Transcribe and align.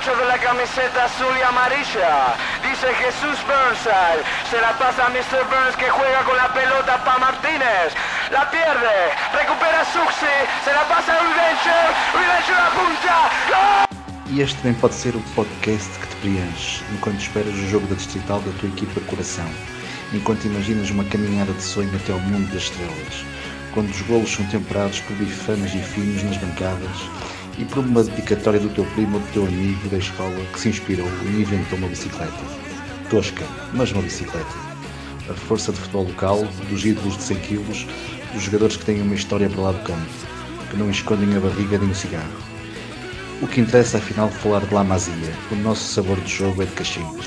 8 0.00 0.16
de 0.16 0.26
la 0.26 0.38
camiseta 0.38 1.04
azul 1.04 1.34
y 1.36 1.42
amarilla. 1.42 2.36
Dice 2.62 2.86
Jesús 3.02 3.36
Burnside. 3.48 4.22
Se 4.48 4.60
la 4.60 4.72
pasa 4.78 5.06
a 5.06 5.10
Mr. 5.10 5.42
Burns 5.50 5.74
que 5.76 5.90
juega 5.90 6.22
con 6.22 6.36
la 6.36 6.52
pelota 6.54 7.02
para 7.04 7.18
Martínez. 7.18 7.90
La 8.30 8.48
pierde. 8.48 8.96
Recupera 9.34 9.84
Suxi. 9.86 10.36
Se 10.64 10.72
la 10.72 10.84
pasa 10.86 11.14
a 11.14 12.66
apunta. 12.68 13.88
E 14.30 14.40
este 14.40 14.56
também 14.58 14.74
pode 14.74 14.94
ser 14.94 15.16
o 15.16 15.20
podcast 15.34 15.90
que 15.98 16.06
te 16.06 16.16
preenche 16.16 16.84
enquanto 16.92 17.18
esperas 17.18 17.54
o 17.54 17.68
jogo 17.68 17.86
da 17.88 17.96
distrital 17.96 18.40
da 18.40 18.52
tua 18.60 18.68
equipa 18.68 19.00
coração, 19.00 19.50
enquanto 20.12 20.44
imaginas 20.44 20.90
uma 20.90 21.04
caminhada 21.04 21.52
de 21.52 21.62
sonho 21.62 21.90
até 21.96 22.12
ao 22.12 22.20
mundo 22.20 22.46
das 22.52 22.64
estrelas, 22.64 23.24
quando 23.72 23.90
os 23.90 24.02
golos 24.02 24.30
são 24.30 24.44
temperados 24.46 25.00
por 25.00 25.16
bifanas 25.16 25.74
e 25.74 25.80
finos 25.80 26.22
nas 26.22 26.36
bancadas 26.36 27.08
e 27.58 27.64
por 27.64 27.78
uma 27.78 28.02
dedicatória 28.04 28.60
do 28.60 28.68
teu 28.70 28.84
primo 28.94 29.16
ou 29.16 29.20
do 29.20 29.32
teu 29.32 29.46
amigo 29.46 29.88
da 29.88 29.98
escola 29.98 30.34
que 30.52 30.60
se 30.60 30.68
inspirou 30.68 31.08
e 31.24 31.42
inventou 31.42 31.78
uma 31.78 31.88
bicicleta. 31.88 32.32
Tosca, 33.10 33.44
mas 33.74 33.92
uma 33.92 34.02
bicicleta. 34.02 34.68
A 35.28 35.34
força 35.34 35.72
de 35.72 35.78
futebol 35.78 36.04
local, 36.04 36.44
dos 36.70 36.84
ídolos 36.84 37.16
de 37.16 37.22
100 37.24 37.36
kg, 37.40 37.86
dos 38.32 38.42
jogadores 38.42 38.76
que 38.76 38.84
têm 38.84 39.02
uma 39.02 39.14
história 39.14 39.50
para 39.50 39.62
lá 39.62 39.72
do 39.72 39.84
campo, 39.84 40.10
que 40.70 40.76
não 40.76 40.90
escondem 40.90 41.36
a 41.36 41.40
barriga 41.40 41.78
nem 41.78 41.90
o 41.90 41.94
cigarro 41.94 42.48
o 43.40 43.46
que 43.46 43.60
interessa 43.60 43.98
afinal 43.98 44.28
falar 44.28 44.66
de 44.66 44.74
La 44.74 44.82
Masia, 44.82 45.14
o 45.52 45.54
nosso 45.56 45.94
sabor 45.94 46.20
de 46.20 46.28
jogo 46.28 46.62
é 46.62 46.66
de 46.66 46.72
cachinhos. 46.72 47.26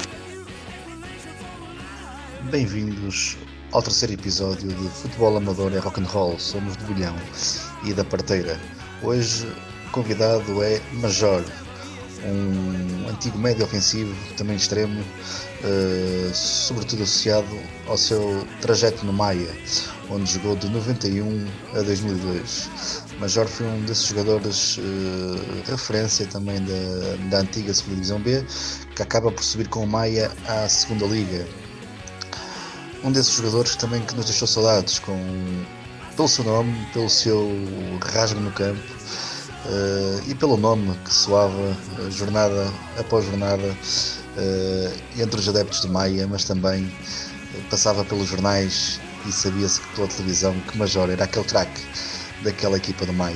Bem-vindos 2.50 3.38
ao 3.72 3.82
terceiro 3.82 4.16
episódio 4.16 4.68
de 4.68 4.90
Futebol 4.90 5.38
Amador 5.38 5.72
é 5.74 5.80
Rock 5.80 6.02
and 6.02 6.06
Roll. 6.06 6.38
Somos 6.38 6.76
de 6.76 6.84
Bolhão 6.84 7.16
e 7.86 7.94
da 7.94 8.04
Parteira. 8.04 8.60
Hoje 9.02 9.48
convidado 9.92 10.64
é 10.64 10.82
Major, 10.94 11.44
um 12.24 13.10
antigo 13.10 13.38
médio 13.38 13.66
ofensivo, 13.66 14.16
também 14.38 14.56
extremo, 14.56 15.02
uh, 15.02 16.34
sobretudo 16.34 17.04
associado 17.04 17.48
ao 17.88 17.98
seu 17.98 18.48
trajeto 18.62 19.06
no 19.06 19.14
Maia, 19.14 19.50
onde 20.10 20.32
jogou 20.32 20.56
de 20.56 20.70
91 20.70 21.48
a 21.74 21.82
2002. 21.82 22.70
Major 23.20 23.48
foi 23.48 23.68
um 23.68 23.82
desses 23.82 24.06
jogadores 24.06 24.78
uh, 24.78 25.70
referência 25.70 26.26
também 26.28 26.60
da, 26.64 27.30
da 27.30 27.40
antiga 27.40 27.74
segunda 27.74 27.96
divisão 27.96 28.20
B, 28.20 28.44
que 28.96 29.02
acaba 29.02 29.32
por 29.32 29.44
subir 29.44 29.68
com 29.68 29.84
o 29.84 29.88
Maia 29.88 30.32
à 30.48 30.68
segunda 30.70 31.06
liga. 31.06 31.48
Um 33.04 33.12
desses 33.12 33.34
jogadores 33.34 33.76
também 33.76 34.02
que 34.02 34.16
nos 34.16 34.26
deixou 34.26 34.48
saudades, 34.48 35.00
com, 35.00 35.18
pelo 36.16 36.28
seu 36.28 36.44
nome, 36.46 36.88
pelo 36.94 37.10
seu 37.10 37.50
rasgo 38.14 38.40
no 38.40 38.52
campo 38.52 39.02
e 40.28 40.36
pelo 40.36 40.58
nome 40.58 40.96
que 41.06 41.14
soava 41.14 41.78
jornada 42.10 42.72
após 42.98 43.26
jornada 43.26 43.78
uh, 44.38 45.22
entre 45.22 45.40
os 45.40 45.48
adeptos 45.48 45.82
de 45.82 45.88
Maia, 45.88 46.28
mas 46.28 46.44
também 46.46 46.92
passava 47.70 48.04
pelos 48.06 48.28
jornais 48.28 49.00
e 49.26 49.32
sabia-se 49.32 49.82
pela 49.96 50.08
televisão 50.08 50.54
que 50.62 50.78
Major 50.78 51.10
era 51.10 51.24
aquele 51.24 51.46
craque 51.46 51.82
daquela 52.44 52.78
equipa 52.78 53.06
do 53.06 53.14
Maia. 53.14 53.36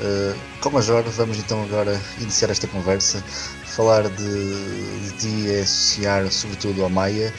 Uh, 0.00 0.36
com 0.60 0.70
Major, 0.70 1.02
vamos 1.04 1.38
então 1.38 1.62
agora 1.62 2.00
iniciar 2.20 2.50
esta 2.50 2.66
conversa, 2.66 3.22
falar 3.64 4.08
de, 4.08 5.00
de 5.00 5.12
ti 5.18 5.50
é 5.50 5.60
associar 5.60 6.30
sobretudo 6.30 6.82
ao 6.82 6.90
Maia. 6.90 7.32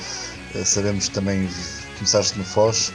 Uh, 0.55 0.65
sabemos 0.65 1.07
que 1.07 1.13
também 1.13 1.47
começaste 1.97 2.37
no 2.37 2.43
Foz, 2.43 2.89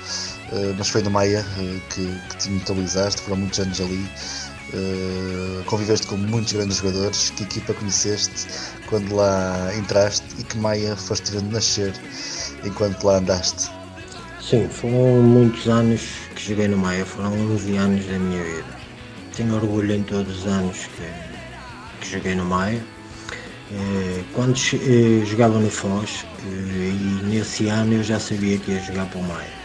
uh, 0.52 0.74
mas 0.77 0.88
foi 0.88 1.02
do 1.02 1.10
Maia 1.10 1.44
que, 1.90 2.20
que 2.30 2.36
te 2.38 2.50
mentalizaste, 2.50 3.20
foram 3.22 3.36
muitos 3.36 3.60
anos 3.60 3.80
ali. 3.80 4.08
Conviveste 5.67 6.06
com 6.06 6.17
muitos 6.17 6.53
grandes 6.53 6.78
jogadores, 6.78 7.31
que 7.31 7.45
equipa 7.45 7.75
conheceste 7.75 8.47
quando 8.87 9.14
lá 9.14 9.70
entraste 9.77 10.25
e 10.39 10.45
que 10.45 10.59
Maia 10.59 10.97
foste 10.97 11.33
vendo 11.33 11.53
nascer 11.53 11.92
enquanto 12.64 13.05
lá 13.05 13.19
andaste? 13.19 13.70
Sim, 14.41 14.69
foram 14.69 15.23
muitos 15.23 15.69
anos 15.69 16.02
que 16.35 16.48
joguei 16.48 16.69
no 16.69 16.77
Maia, 16.77 17.07
foram 17.07 17.33
11 17.55 17.77
anos 17.77 18.07
da 18.07 18.19
minha 18.19 18.42
vida. 18.42 18.77
Tenho 19.36 19.55
orgulho 19.55 19.95
em 19.95 20.02
todos 20.02 20.41
os 20.41 20.46
anos 20.46 20.77
que, 20.96 22.01
que 22.01 22.13
joguei 22.13 22.35
no 22.35 22.45
Maia. 22.45 22.83
Eh, 23.73 24.23
quando 24.35 24.55
eh, 24.55 25.25
jogava 25.25 25.58
no 25.58 25.70
Foz, 25.70 26.27
eh, 26.45 26.48
e 26.48 27.20
nesse 27.25 27.69
ano 27.69 27.95
eu 27.95 28.02
já 28.02 28.20
sabia 28.20 28.58
que 28.58 28.73
ia 28.73 28.80
jogar 28.80 29.07
para 29.07 29.20
o 29.20 29.23
Maia. 29.23 29.63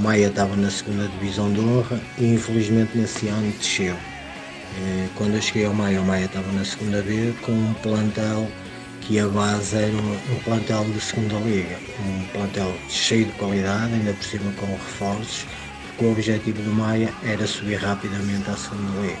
Maia 0.00 0.28
estava 0.28 0.56
na 0.56 0.70
segunda 0.70 1.06
divisão 1.08 1.52
de 1.52 1.60
honra 1.60 2.00
e 2.18 2.34
infelizmente 2.34 2.96
nesse 2.96 3.28
ano 3.28 3.52
desceu. 3.52 3.96
Quando 5.14 5.34
eu 5.34 5.42
cheguei 5.42 5.66
ao 5.66 5.74
Maia, 5.74 6.00
o 6.00 6.04
Maia 6.04 6.24
estava 6.24 6.50
na 6.52 6.64
segunda 6.64 7.02
B 7.02 7.34
com 7.42 7.52
um 7.52 7.74
plantel 7.74 8.50
que 9.02 9.18
a 9.18 9.28
base 9.28 9.76
era 9.76 9.92
um, 9.92 10.40
plantel 10.44 10.84
de 10.84 11.00
segunda 11.00 11.34
liga, 11.40 11.76
um 12.00 12.24
plantel 12.32 12.74
cheio 12.88 13.26
de 13.26 13.32
qualidade, 13.32 13.92
ainda 13.92 14.12
por 14.14 14.24
cima 14.24 14.52
com 14.52 14.66
reforços, 14.66 15.46
porque 15.88 16.04
o 16.04 16.12
objetivo 16.12 16.62
do 16.62 16.70
Maia 16.70 17.12
era 17.24 17.46
subir 17.46 17.76
rapidamente 17.76 18.48
à 18.48 18.56
segunda 18.56 19.00
liga. 19.00 19.18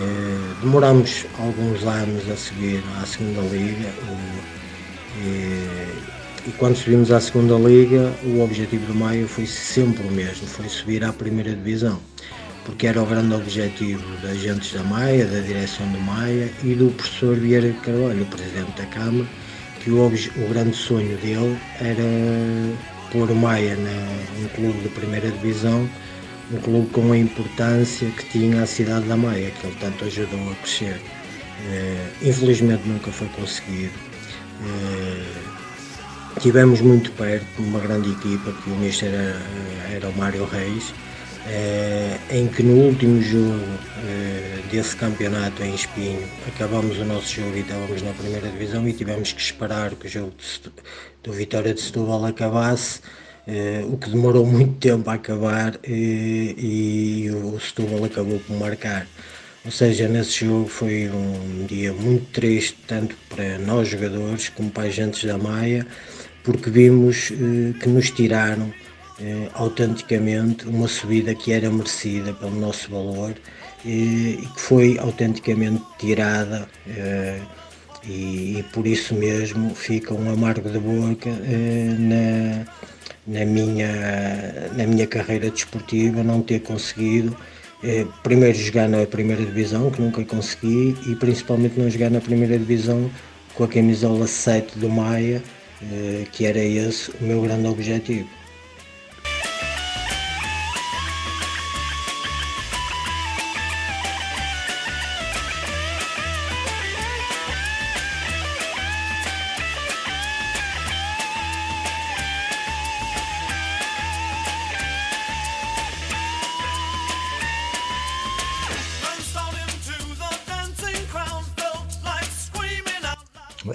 Eh, 0.00 0.54
demoramos 0.60 1.26
alguns 1.38 1.82
anos 1.84 2.30
a 2.30 2.36
subir 2.36 2.82
à 3.02 3.06
segunda 3.06 3.40
liga 3.42 3.92
e, 5.18 5.88
e 6.46 6.52
quando 6.52 6.76
subimos 6.76 7.10
à 7.10 7.20
segunda 7.20 7.56
liga 7.56 8.12
o 8.24 8.40
objetivo 8.40 8.86
do 8.86 8.94
Maia 8.94 9.26
foi 9.26 9.46
sempre 9.46 10.06
o 10.06 10.10
mesmo, 10.10 10.46
foi 10.46 10.68
subir 10.68 11.04
à 11.04 11.12
primeira 11.12 11.54
divisão 11.54 12.00
porque 12.64 12.86
era 12.86 13.02
o 13.02 13.06
grande 13.06 13.34
objetivo 13.34 14.04
da 14.22 14.30
agentes 14.30 14.72
da 14.72 14.82
Maia, 14.82 15.26
da 15.26 15.40
direção 15.40 15.86
do 15.92 16.00
Maia 16.00 16.50
e 16.62 16.74
do 16.74 16.90
professor 16.92 17.36
Vieira 17.36 17.72
Carvalho, 17.82 18.22
o 18.22 18.26
presidente 18.26 18.72
da 18.76 18.86
Câmara, 18.86 19.28
que 19.80 19.90
o, 19.90 20.06
o 20.06 20.48
grande 20.48 20.74
sonho 20.74 21.16
dele 21.18 21.58
era 21.80 22.02
pôr 23.12 23.30
o 23.30 23.34
Maia 23.34 23.76
num 23.76 24.48
clube 24.54 24.80
de 24.80 24.88
primeira 24.88 25.30
divisão, 25.30 25.88
um 26.52 26.56
clube 26.60 26.88
com 26.90 27.12
a 27.12 27.18
importância 27.18 28.10
que 28.10 28.24
tinha 28.30 28.62
a 28.62 28.66
cidade 28.66 29.06
da 29.06 29.16
Maia, 29.16 29.50
que 29.50 29.66
ele 29.66 29.76
tanto 29.78 30.04
ajudou 30.04 30.50
a 30.50 30.54
crescer. 30.56 30.96
Uh, 30.96 32.26
infelizmente 32.28 32.82
nunca 32.86 33.12
foi 33.12 33.28
conseguido. 33.28 33.92
Uh, 34.60 35.53
tivemos 36.40 36.80
muito 36.80 37.10
perto 37.12 37.46
de 37.56 37.62
uma 37.62 37.80
grande 37.80 38.10
equipa, 38.10 38.52
que 38.52 38.70
o 38.70 38.76
Mister 38.76 39.08
era, 39.08 39.42
era 39.94 40.08
o 40.08 40.16
Mário 40.16 40.44
Reis, 40.44 40.92
eh, 41.46 42.18
em 42.30 42.48
que 42.48 42.62
no 42.62 42.74
último 42.74 43.20
jogo 43.20 43.64
eh, 44.06 44.60
desse 44.70 44.96
campeonato 44.96 45.62
em 45.62 45.74
Espinho 45.74 46.22
acabamos 46.48 46.98
o 46.98 47.04
nosso 47.04 47.34
jogo 47.34 47.56
e 47.56 47.60
estávamos 47.60 48.00
na 48.02 48.12
primeira 48.12 48.48
divisão 48.48 48.88
e 48.88 48.92
tivemos 48.92 49.32
que 49.32 49.40
esperar 49.42 49.90
que 49.94 50.06
o 50.06 50.10
jogo 50.10 50.32
do 51.22 51.32
Vitória 51.32 51.74
de 51.74 51.80
Setúbal 51.80 52.24
acabasse, 52.24 53.00
eh, 53.46 53.84
o 53.86 53.96
que 53.98 54.08
demorou 54.10 54.46
muito 54.46 54.74
tempo 54.78 55.08
a 55.10 55.14
acabar 55.14 55.78
e 55.86 57.30
o 57.30 57.60
Setúbal 57.60 58.04
acabou 58.04 58.40
por 58.40 58.56
marcar. 58.56 59.06
Ou 59.64 59.70
seja, 59.70 60.06
nesse 60.08 60.44
jogo 60.44 60.68
foi 60.68 61.08
um 61.08 61.64
dia 61.66 61.92
muito 61.92 62.26
triste, 62.32 62.76
tanto 62.86 63.16
para 63.30 63.58
nós 63.58 63.88
jogadores 63.88 64.50
como 64.50 64.70
para 64.70 64.84
agentes 64.84 65.24
da 65.24 65.38
Maia, 65.38 65.86
porque 66.44 66.70
vimos 66.70 67.32
que 67.80 67.88
nos 67.88 68.10
tiraram 68.10 68.70
eh, 69.20 69.48
autenticamente 69.54 70.66
uma 70.66 70.88
subida 70.88 71.34
que 71.34 71.52
era 71.52 71.70
merecida 71.70 72.32
pelo 72.32 72.54
nosso 72.56 72.90
valor 72.90 73.34
eh, 73.84 73.88
e 74.42 74.48
que 74.54 74.60
foi 74.60 74.98
autenticamente 74.98 75.82
tirada 75.98 76.68
eh, 76.88 77.40
e, 78.06 78.58
e, 78.58 78.62
por 78.72 78.86
isso 78.86 79.14
mesmo 79.14 79.74
fica 79.74 80.12
um 80.12 80.30
amargo 80.30 80.68
de 80.68 80.78
boca 80.78 81.30
eh, 81.30 81.96
na, 81.98 82.66
na, 83.26 83.46
minha, 83.46 84.70
na 84.76 84.86
minha 84.86 85.06
carreira 85.06 85.50
desportiva 85.50 86.22
não 86.22 86.42
ter 86.42 86.60
conseguido 86.60 87.36
eh, 87.82 88.06
primeiro 88.22 88.58
jogar 88.58 88.88
na 88.88 89.06
primeira 89.06 89.44
divisão, 89.44 89.90
que 89.90 90.00
nunca 90.00 90.24
consegui, 90.24 90.96
e 91.06 91.14
principalmente 91.16 91.78
não 91.78 91.88
jogar 91.90 92.10
na 92.10 92.20
primeira 92.20 92.58
divisão 92.58 93.10
com 93.54 93.64
a 93.64 93.68
camisola 93.68 94.26
7 94.26 94.78
do 94.78 94.88
Maia, 94.88 95.42
eh, 95.42 95.53
que 96.32 96.46
era 96.46 96.58
esse 96.58 97.10
o 97.10 97.24
meu 97.24 97.42
grande 97.42 97.66
objetivo. 97.66 98.28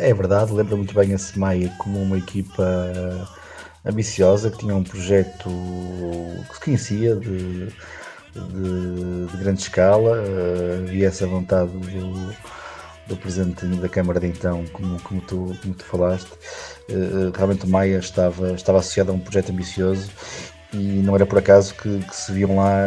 É 0.10 0.14
verdade, 0.14 0.52
lembro 0.52 0.76
muito 0.76 0.92
bem 0.96 1.14
a 1.14 1.20
Semaia 1.20 1.72
como 1.78 2.02
uma 2.02 2.18
equipa 2.18 2.66
ambiciosa, 3.86 4.50
que 4.50 4.58
tinha 4.58 4.76
um 4.76 4.84
projeto 4.84 5.48
que 6.48 6.56
se 6.56 6.60
conhecia 6.60 7.16
de, 7.16 7.68
de, 7.68 9.28
de 9.32 9.38
grande 9.38 9.62
escala, 9.62 10.18
havia 10.80 11.10
essa 11.10 11.28
vontade 11.28 11.70
do, 11.70 12.36
do 13.06 13.18
presidente 13.18 13.68
da 13.68 13.88
Câmara 13.88 14.20
de 14.20 14.26
então, 14.26 14.66
como, 14.74 15.00
como, 15.04 15.22
tu, 15.22 15.56
como 15.62 15.76
tu 15.76 15.86
falaste. 15.86 16.32
Uh, 16.90 17.30
realmente 17.32 17.66
o 17.66 17.70
Maia 17.70 18.00
estava, 18.00 18.54
estava 18.54 18.80
associado 18.80 19.12
a 19.12 19.14
um 19.14 19.20
projeto 19.20 19.52
ambicioso 19.52 20.10
e 20.74 21.04
não 21.04 21.14
era 21.14 21.28
por 21.28 21.38
acaso 21.38 21.76
que, 21.76 22.00
que 22.00 22.16
se 22.16 22.32
viam 22.32 22.56
lá 22.56 22.80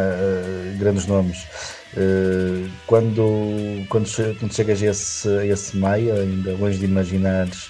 grandes 0.77 1.07
nomes. 1.07 1.47
Uh, 1.95 2.69
quando, 2.87 3.85
quando, 3.87 4.07
quando 4.39 4.53
chegas 4.53 4.81
a 4.81 4.87
esse, 4.87 5.29
a 5.29 5.45
esse 5.45 5.77
Maia, 5.77 6.15
ainda 6.15 6.53
longe 6.55 6.77
de 6.77 6.85
imaginares 6.85 7.69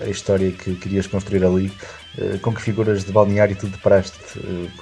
a 0.00 0.08
história 0.08 0.52
que 0.52 0.76
querias 0.76 1.08
construir 1.08 1.44
ali, 1.44 1.72
com 2.40 2.54
que 2.54 2.62
figuras 2.62 3.04
de 3.04 3.10
balneário 3.10 3.56
tu 3.56 3.66
deparaste? 3.66 4.16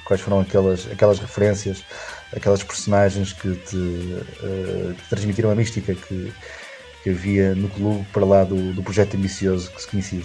Quais 0.04 0.20
foram 0.20 0.40
aquelas, 0.40 0.86
aquelas 0.92 1.18
referências, 1.18 1.82
aquelas 2.36 2.62
personagens 2.62 3.32
que 3.32 3.54
te, 3.54 4.22
transmitiram 5.08 5.50
a 5.50 5.54
mística 5.54 5.94
que, 5.94 6.30
que 7.02 7.10
havia 7.10 7.54
no 7.54 7.68
clube 7.68 8.06
para 8.12 8.24
lá 8.24 8.44
do, 8.44 8.72
do 8.72 8.82
projeto 8.82 9.16
ambicioso 9.16 9.70
que 9.70 9.82
se 9.82 9.88
conhecia. 9.88 10.22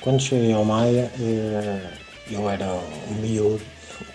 Quando 0.00 0.20
cheguei 0.20 0.52
ao 0.52 0.64
Maia, 0.64 1.10
eh, 1.20 1.90
eu 2.30 2.48
era 2.48 2.72
um 3.08 3.14
miúdo 3.14 3.62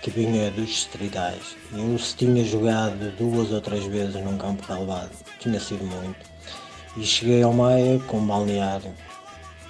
que 0.02 0.10
vinha 0.10 0.52
dos 0.52 0.68
distritais. 0.68 1.56
Eu 1.74 1.98
se 1.98 2.16
tinha 2.16 2.44
jogado 2.44 3.12
duas 3.18 3.52
ou 3.52 3.62
três 3.62 3.86
vezes 3.86 4.16
num 4.16 4.38
campo 4.38 4.64
relevado, 4.72 5.12
tinha 5.40 5.60
sido 5.60 5.84
muito. 5.86 6.36
E 6.98 7.06
cheguei 7.06 7.44
ao 7.44 7.54
Maia 7.54 8.00
com 8.08 8.18
um 8.18 8.26
balneário 8.26 8.94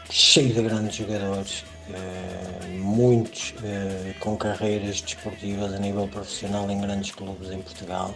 cheio 0.10 0.54
de 0.54 0.62
grandes 0.62 0.96
jogadores, 0.96 1.66
eh, 1.94 2.68
muitos 2.78 3.54
eh, 3.64 4.14
com 4.20 4.38
carreiras 4.38 5.02
desportivas 5.02 5.74
a 5.74 5.80
nível 5.80 6.08
profissional 6.08 6.70
em 6.70 6.80
grandes 6.80 7.12
clubes 7.12 7.52
em 7.52 7.62
Portugal 7.62 8.14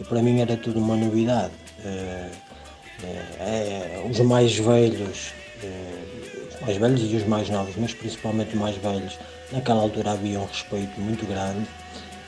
e 0.00 0.04
para 0.04 0.22
mim 0.22 0.40
era 0.40 0.56
tudo 0.56 0.78
uma 0.78 0.96
novidade. 0.96 1.52
É, 3.38 4.02
os 4.10 4.18
mais 4.20 4.56
velhos, 4.56 5.34
os 6.52 6.60
mais 6.62 6.76
velhos 6.78 7.12
e 7.12 7.16
os 7.16 7.26
mais 7.26 7.50
novos, 7.50 7.74
mas 7.76 7.92
principalmente 7.92 8.54
os 8.54 8.60
mais 8.60 8.76
velhos, 8.76 9.18
naquela 9.52 9.82
altura 9.82 10.12
havia 10.12 10.40
um 10.40 10.46
respeito 10.46 11.00
muito 11.00 11.26
grande, 11.26 11.66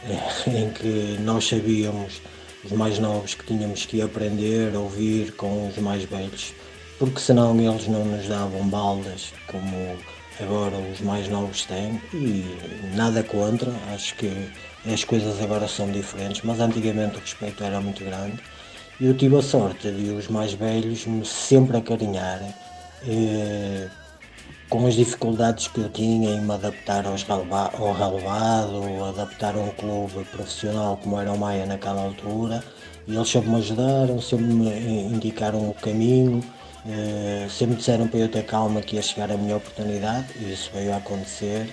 em 0.46 0.70
que 0.70 1.16
nós 1.20 1.46
sabíamos, 1.46 2.20
os 2.64 2.72
mais 2.72 2.98
novos, 2.98 3.34
que 3.34 3.46
tínhamos 3.46 3.86
que 3.86 4.02
aprender, 4.02 4.74
ouvir 4.74 5.32
com 5.32 5.68
os 5.68 5.78
mais 5.78 6.04
velhos, 6.04 6.52
porque 6.98 7.20
senão 7.20 7.58
eles 7.58 7.86
não 7.86 8.04
nos 8.04 8.26
davam 8.26 8.68
baldas 8.68 9.32
como 9.46 9.96
agora 10.40 10.76
os 10.76 11.00
mais 11.00 11.28
novos 11.28 11.64
têm 11.64 12.00
e 12.12 12.44
nada 12.94 13.22
contra, 13.22 13.72
acho 13.92 14.14
que 14.16 14.50
as 14.86 15.04
coisas 15.04 15.40
agora 15.42 15.68
são 15.68 15.90
diferentes, 15.90 16.42
mas 16.42 16.60
antigamente 16.60 17.16
o 17.16 17.20
respeito 17.20 17.62
era 17.62 17.80
muito 17.80 18.04
grande. 18.04 18.38
E 19.00 19.06
eu 19.06 19.16
tive 19.16 19.36
a 19.36 19.42
sorte 19.42 19.90
de 19.90 20.10
os 20.10 20.28
mais 20.28 20.52
velhos 20.52 21.06
me 21.06 21.24
sempre 21.24 21.76
acarinharem 21.76 22.52
eh, 23.06 23.88
com 24.68 24.86
as 24.86 24.94
dificuldades 24.94 25.68
que 25.68 25.80
eu 25.80 25.88
tinha 25.88 26.30
em 26.30 26.40
me 26.40 26.52
adaptar 26.52 27.06
aos 27.06 27.22
releva 27.22 27.70
ao 27.78 27.92
relevado, 27.92 29.04
adaptar 29.04 29.54
a 29.54 29.58
um 29.58 29.70
clube 29.70 30.24
profissional 30.26 30.96
como 30.98 31.20
era 31.20 31.32
o 31.32 31.38
Maia 31.38 31.66
naquela 31.66 32.02
altura 32.02 32.62
e 33.06 33.14
eles 33.14 33.28
sempre 33.28 33.50
me 33.50 33.56
ajudaram, 33.56 34.20
sempre 34.20 34.46
me 34.46 35.02
indicaram 35.04 35.70
o 35.70 35.74
caminho 35.74 36.42
Uh, 36.88 37.50
sempre 37.50 37.76
disseram 37.76 38.08
para 38.08 38.20
eu 38.20 38.28
ter 38.28 38.44
calma 38.44 38.80
que 38.80 38.96
ia 38.96 39.02
chegar 39.02 39.30
a 39.30 39.36
minha 39.36 39.56
oportunidade 39.56 40.28
e 40.40 40.52
isso 40.52 40.70
veio 40.72 40.94
a 40.94 40.96
acontecer. 40.96 41.68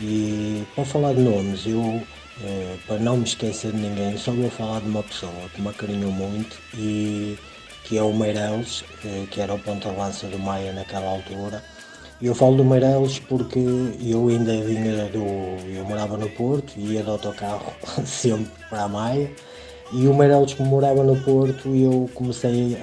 E 0.00 0.64
para 0.74 0.84
falar 0.84 1.12
de 1.14 1.20
nomes, 1.20 1.66
eu, 1.66 1.80
uh, 1.80 2.78
para 2.86 2.98
não 2.98 3.18
me 3.18 3.24
esquecer 3.24 3.72
de 3.72 3.78
ninguém, 3.78 4.16
só 4.16 4.32
vou 4.32 4.50
falar 4.50 4.80
de 4.80 4.88
uma 4.88 5.02
pessoa 5.02 5.32
que 5.54 5.60
me 5.60 5.68
acarinhou 5.68 6.10
muito 6.10 6.56
e 6.72 7.38
que 7.84 7.98
é 7.98 8.02
o 8.02 8.14
Meireles, 8.14 8.80
uh, 8.80 9.26
que 9.30 9.40
era 9.40 9.52
o 9.52 9.58
ponta-lança 9.58 10.26
do 10.28 10.38
Maia 10.38 10.72
naquela 10.72 11.10
altura. 11.10 11.62
E 12.20 12.26
eu 12.26 12.34
falo 12.34 12.56
do 12.56 12.64
Meireles 12.64 13.18
porque 13.18 13.58
eu 13.58 14.28
ainda 14.28 14.52
vinha 14.62 15.06
do. 15.06 15.24
Eu 15.68 15.84
morava 15.84 16.16
no 16.16 16.28
Porto 16.30 16.72
e 16.76 16.92
ia 16.92 17.02
de 17.02 17.10
autocarro 17.10 17.72
sempre 18.06 18.50
para 18.68 18.84
a 18.84 18.88
Maia 18.88 19.30
e 19.92 20.08
o 20.08 20.14
Meireles, 20.14 20.54
como 20.54 20.70
morava 20.70 21.04
no 21.04 21.14
Porto, 21.22 21.74
eu 21.74 22.10
comecei 22.14 22.76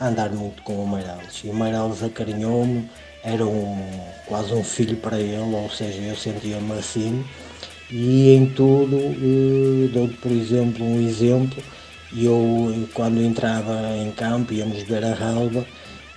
a 0.00 0.08
andar 0.08 0.30
muito 0.30 0.62
com 0.62 0.82
o 0.82 0.88
Meireles. 0.88 1.42
E 1.44 1.48
o 1.48 1.54
Meireles 1.54 2.02
acarinhou-me, 2.02 2.90
era 3.22 3.46
um, 3.46 3.78
quase 4.26 4.52
um 4.52 4.64
filho 4.64 4.96
para 4.96 5.20
ele, 5.20 5.54
ou 5.54 5.70
seja, 5.70 6.00
eu 6.00 6.16
sentia-me 6.16 6.72
assim. 6.72 7.24
E 7.90 8.34
em 8.34 8.46
tudo, 8.46 8.96
eh, 8.96 9.88
dou 9.92 10.08
por 10.20 10.32
exemplo, 10.32 10.84
um 10.84 11.00
exemplo. 11.00 11.62
Eu, 12.16 12.88
quando 12.94 13.22
entrava 13.22 13.96
em 13.96 14.10
campo, 14.10 14.52
íamos 14.52 14.82
ver 14.82 15.04
a 15.04 15.14
relva, 15.14 15.64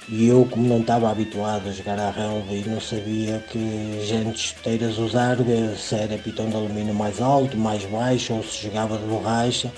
e 0.09 0.27
eu, 0.27 0.47
como 0.49 0.67
não 0.67 0.81
estava 0.81 1.09
habituado 1.09 1.69
a 1.69 1.71
jogar 1.71 1.99
à 1.99 2.09
relva 2.09 2.53
e 2.53 2.63
não 2.67 2.81
sabia 2.81 3.39
que 3.51 4.01
gentes 4.05 4.41
chuteiras 4.41 4.97
usar, 4.97 5.37
se 5.77 5.95
era 5.95 6.17
pitão 6.17 6.49
de 6.49 6.55
alumínio 6.55 6.93
mais 6.93 7.21
alto, 7.21 7.57
mais 7.57 7.85
baixo, 7.85 8.33
ou 8.33 8.43
se 8.43 8.63
jogava 8.63 8.97
de 8.97 9.05
borracha, 9.05 9.71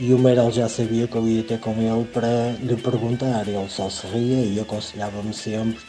e 0.00 0.12
o 0.12 0.18
Meiral 0.18 0.50
já 0.50 0.68
sabia 0.68 1.06
que 1.06 1.16
eu 1.16 1.26
ia 1.26 1.42
ter 1.42 1.58
com 1.58 1.72
ele 1.72 2.04
para 2.12 2.52
lhe 2.60 2.76
perguntar. 2.76 3.48
Ele 3.48 3.68
só 3.68 3.90
se 3.90 4.06
ria 4.06 4.44
e 4.44 4.60
aconselhava-me 4.60 5.34
sempre. 5.34 5.80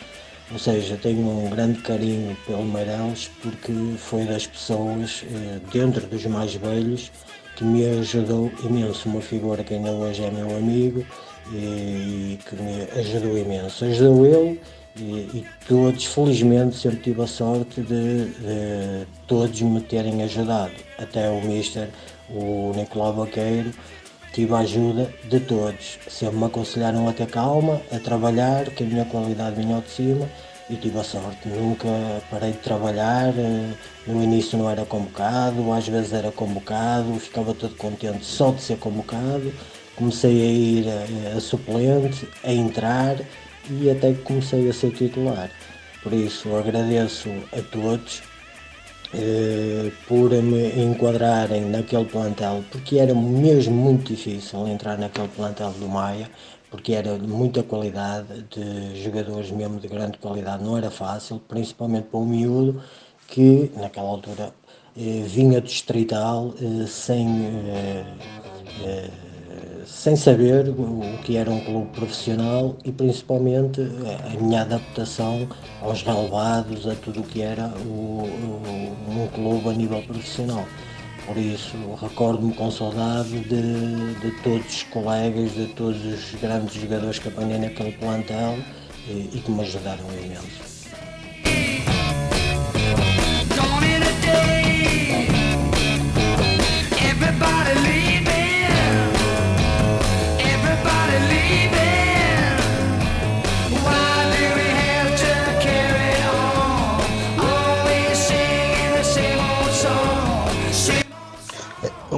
Ou 0.52 0.58
seja, 0.58 0.98
tenho 0.98 1.20
um 1.20 1.50
grande 1.50 1.80
carinho 1.82 2.36
pelo 2.48 2.66
Meireles 2.66 3.30
porque 3.42 3.72
foi 3.98 4.26
das 4.26 4.48
pessoas, 4.48 5.24
eh, 5.32 5.60
dentro 5.72 6.08
dos 6.08 6.26
mais 6.26 6.56
velhos, 6.56 7.12
que 7.56 7.64
me 7.64 7.86
ajudou 7.86 8.52
imenso. 8.64 9.08
Uma 9.08 9.22
figura 9.22 9.64
que 9.64 9.76
ainda 9.76 9.92
hoje 9.92 10.24
é 10.24 10.32
meu 10.32 10.58
amigo 10.58 11.06
e 11.52 12.40
que 12.48 12.56
me 12.56 13.00
ajudou 13.00 13.38
imenso. 13.38 13.86
Ajudou 13.86 14.26
ele 14.26 14.62
e, 14.98 15.02
e, 15.02 15.46
todos, 15.68 16.06
felizmente, 16.06 16.76
sempre 16.76 17.00
tive 17.00 17.22
a 17.22 17.28
sorte 17.28 17.82
de, 17.82 18.26
de, 18.26 19.08
todos 19.28 19.62
me 19.62 19.82
terem 19.82 20.24
ajudado. 20.24 20.74
Até 20.98 21.30
o 21.30 21.42
Mister, 21.42 21.90
o 22.30 22.72
Nicolau 22.76 23.14
Baqueiro, 23.14 23.72
tive 24.34 24.54
a 24.54 24.60
ajuda 24.60 25.14
de 25.30 25.40
todos. 25.40 26.00
Sempre 26.08 26.38
me 26.38 26.46
aconselharam 26.46 27.08
a 27.08 27.14
ter 27.14 27.28
calma, 27.28 27.82
a 27.92 28.00
trabalhar, 28.00 28.66
que 28.72 28.84
a 28.84 28.88
minha 28.88 29.06
qualidade 29.06 29.56
vinha 29.56 29.76
ao 29.76 29.82
de 29.82 29.90
cima 29.90 30.30
e 30.70 30.76
tive 30.76 31.00
a 31.00 31.04
sorte. 31.04 31.48
Nunca 31.48 31.88
parei 32.30 32.52
de 32.52 32.60
trabalhar, 32.60 33.34
eh, 33.36 33.74
no 34.06 34.24
início 34.24 34.58
não 34.58 34.70
era 34.70 34.86
convocado, 34.86 35.72
às 35.74 35.88
vezes 35.88 36.14
era 36.14 36.32
convocado, 36.32 37.20
ficava 37.20 37.56
todo 37.56 37.76
contente 37.76 38.24
só 38.24 38.52
de 38.52 38.62
ser 38.62 38.78
convocado 38.78 39.52
comecei 40.00 40.42
a 40.42 40.52
ir 40.52 40.86
a, 40.90 41.38
a 41.38 41.42
suplente, 41.42 42.28
a 42.44 42.52
entrar 42.52 43.18
e 43.70 43.92
até 43.92 44.14
que 44.14 44.22
comecei 44.22 44.68
a 44.70 44.74
ser 44.74 44.92
titular. 44.92 45.52
Por 46.02 46.14
isso 46.14 46.56
agradeço 46.56 47.30
a 47.52 47.62
todos 47.62 48.24
eh, 49.14 49.92
por 50.08 50.32
me 50.32 50.82
enquadrarem 50.82 51.66
naquele 51.66 52.06
plantel, 52.06 52.64
porque 52.72 52.98
era 52.98 53.14
mesmo 53.14 53.76
muito 53.76 54.14
difícil 54.14 54.66
entrar 54.68 54.98
naquele 54.98 55.28
plantel 55.28 55.72
do 55.72 55.90
Maia, 55.90 56.30
porque 56.72 56.94
era 56.94 57.18
de 57.20 57.28
muita 57.28 57.62
qualidade, 57.64 58.46
de 58.50 59.04
jogadores 59.04 59.52
mesmo 59.52 59.80
de 59.80 59.88
grande 59.88 60.18
qualidade, 60.20 60.64
não 60.64 60.78
era 60.78 60.90
fácil, 60.90 61.42
principalmente 61.48 62.06
para 62.06 62.20
o 62.20 62.26
miúdo, 62.26 62.82
que 63.28 63.72
naquela 63.76 64.08
altura 64.10 64.54
eh, 64.98 65.24
vinha 65.26 65.60
distrital 65.60 66.54
eh, 66.62 66.88
sem 66.88 67.28
eh, 67.68 68.06
eh, 68.86 69.10
sem 69.86 70.16
saber 70.16 70.70
o 70.70 71.18
que 71.24 71.36
era 71.36 71.50
um 71.50 71.60
clube 71.60 71.88
profissional 71.92 72.78
e 72.86 72.92
principalmente 72.92 73.82
a 74.26 74.42
minha 74.42 74.62
adaptação 74.62 75.48
aos 75.82 76.04
relevados, 76.04 76.88
a 76.88 76.96
tudo 76.96 77.22
o 77.22 77.24
que 77.24 77.42
era 77.42 77.68
o, 77.86 78.24
o, 78.24 78.96
um 79.10 79.28
clube 79.34 79.70
a 79.70 79.74
nível 79.74 80.02
profissional. 80.04 80.66
Por 81.26 81.38
isso, 81.38 81.76
recordo-me 82.02 82.54
com 82.54 82.72
saudade 82.72 83.40
de, 83.42 84.16
de, 84.16 84.32
todos 84.42 84.66
os 84.66 84.84
colegas, 84.84 85.54
de 85.54 85.68
todos 85.76 86.04
os 86.04 86.40
grandes 86.40 86.74
jogadores 86.74 87.20
que 87.20 87.28
apanhei 87.28 87.60
naquele 87.60 87.92
plantel 87.94 88.58
e, 89.08 89.30
e 89.34 89.42
que 89.44 89.52
me 89.52 89.62
ajudaram 89.62 90.06
imenso. 90.24 90.79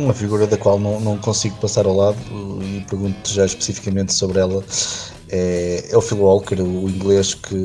Uma 0.04 0.14
figura 0.14 0.48
da 0.48 0.58
qual 0.58 0.80
não, 0.80 1.00
não 1.00 1.18
consigo 1.18 1.56
passar 1.58 1.86
ao 1.86 1.96
lado 1.96 2.18
e 2.62 2.86
pergunto-te 2.90 3.34
já 3.34 3.46
especificamente 3.46 4.14
sobre 4.14 4.40
ela, 4.40 4.64
é, 5.30 5.86
é 5.90 5.98
o 5.98 6.02
Phil 6.02 6.20
Walker, 6.20 6.62
o 6.62 6.90
inglês 6.90 7.34
que, 7.34 7.56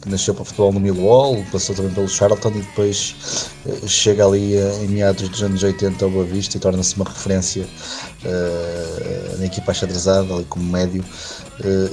que 0.00 0.08
nasceu 0.08 0.32
para 0.32 0.42
o 0.42 0.44
futebol 0.46 0.72
no 0.72 0.80
Millwall, 0.80 1.44
passou 1.52 1.74
também 1.74 1.92
pelo 1.92 2.08
Charlton 2.08 2.48
e 2.50 2.60
depois 2.60 3.50
uh, 3.66 3.86
chega 3.86 4.24
ali 4.24 4.56
uh, 4.56 4.82
em 4.82 4.88
meados 4.88 5.28
dos 5.28 5.42
anos 5.42 5.62
80 5.62 6.02
ao 6.02 6.10
Boa 6.10 6.24
Vista 6.24 6.56
e 6.56 6.60
torna-se 6.60 6.96
uma 6.96 7.04
referência 7.04 7.64
uh, 8.24 9.38
na 9.38 9.44
equipa 9.44 9.74
xadrezada, 9.74 10.32
ali 10.32 10.44
como 10.44 10.64
médio. 10.64 11.04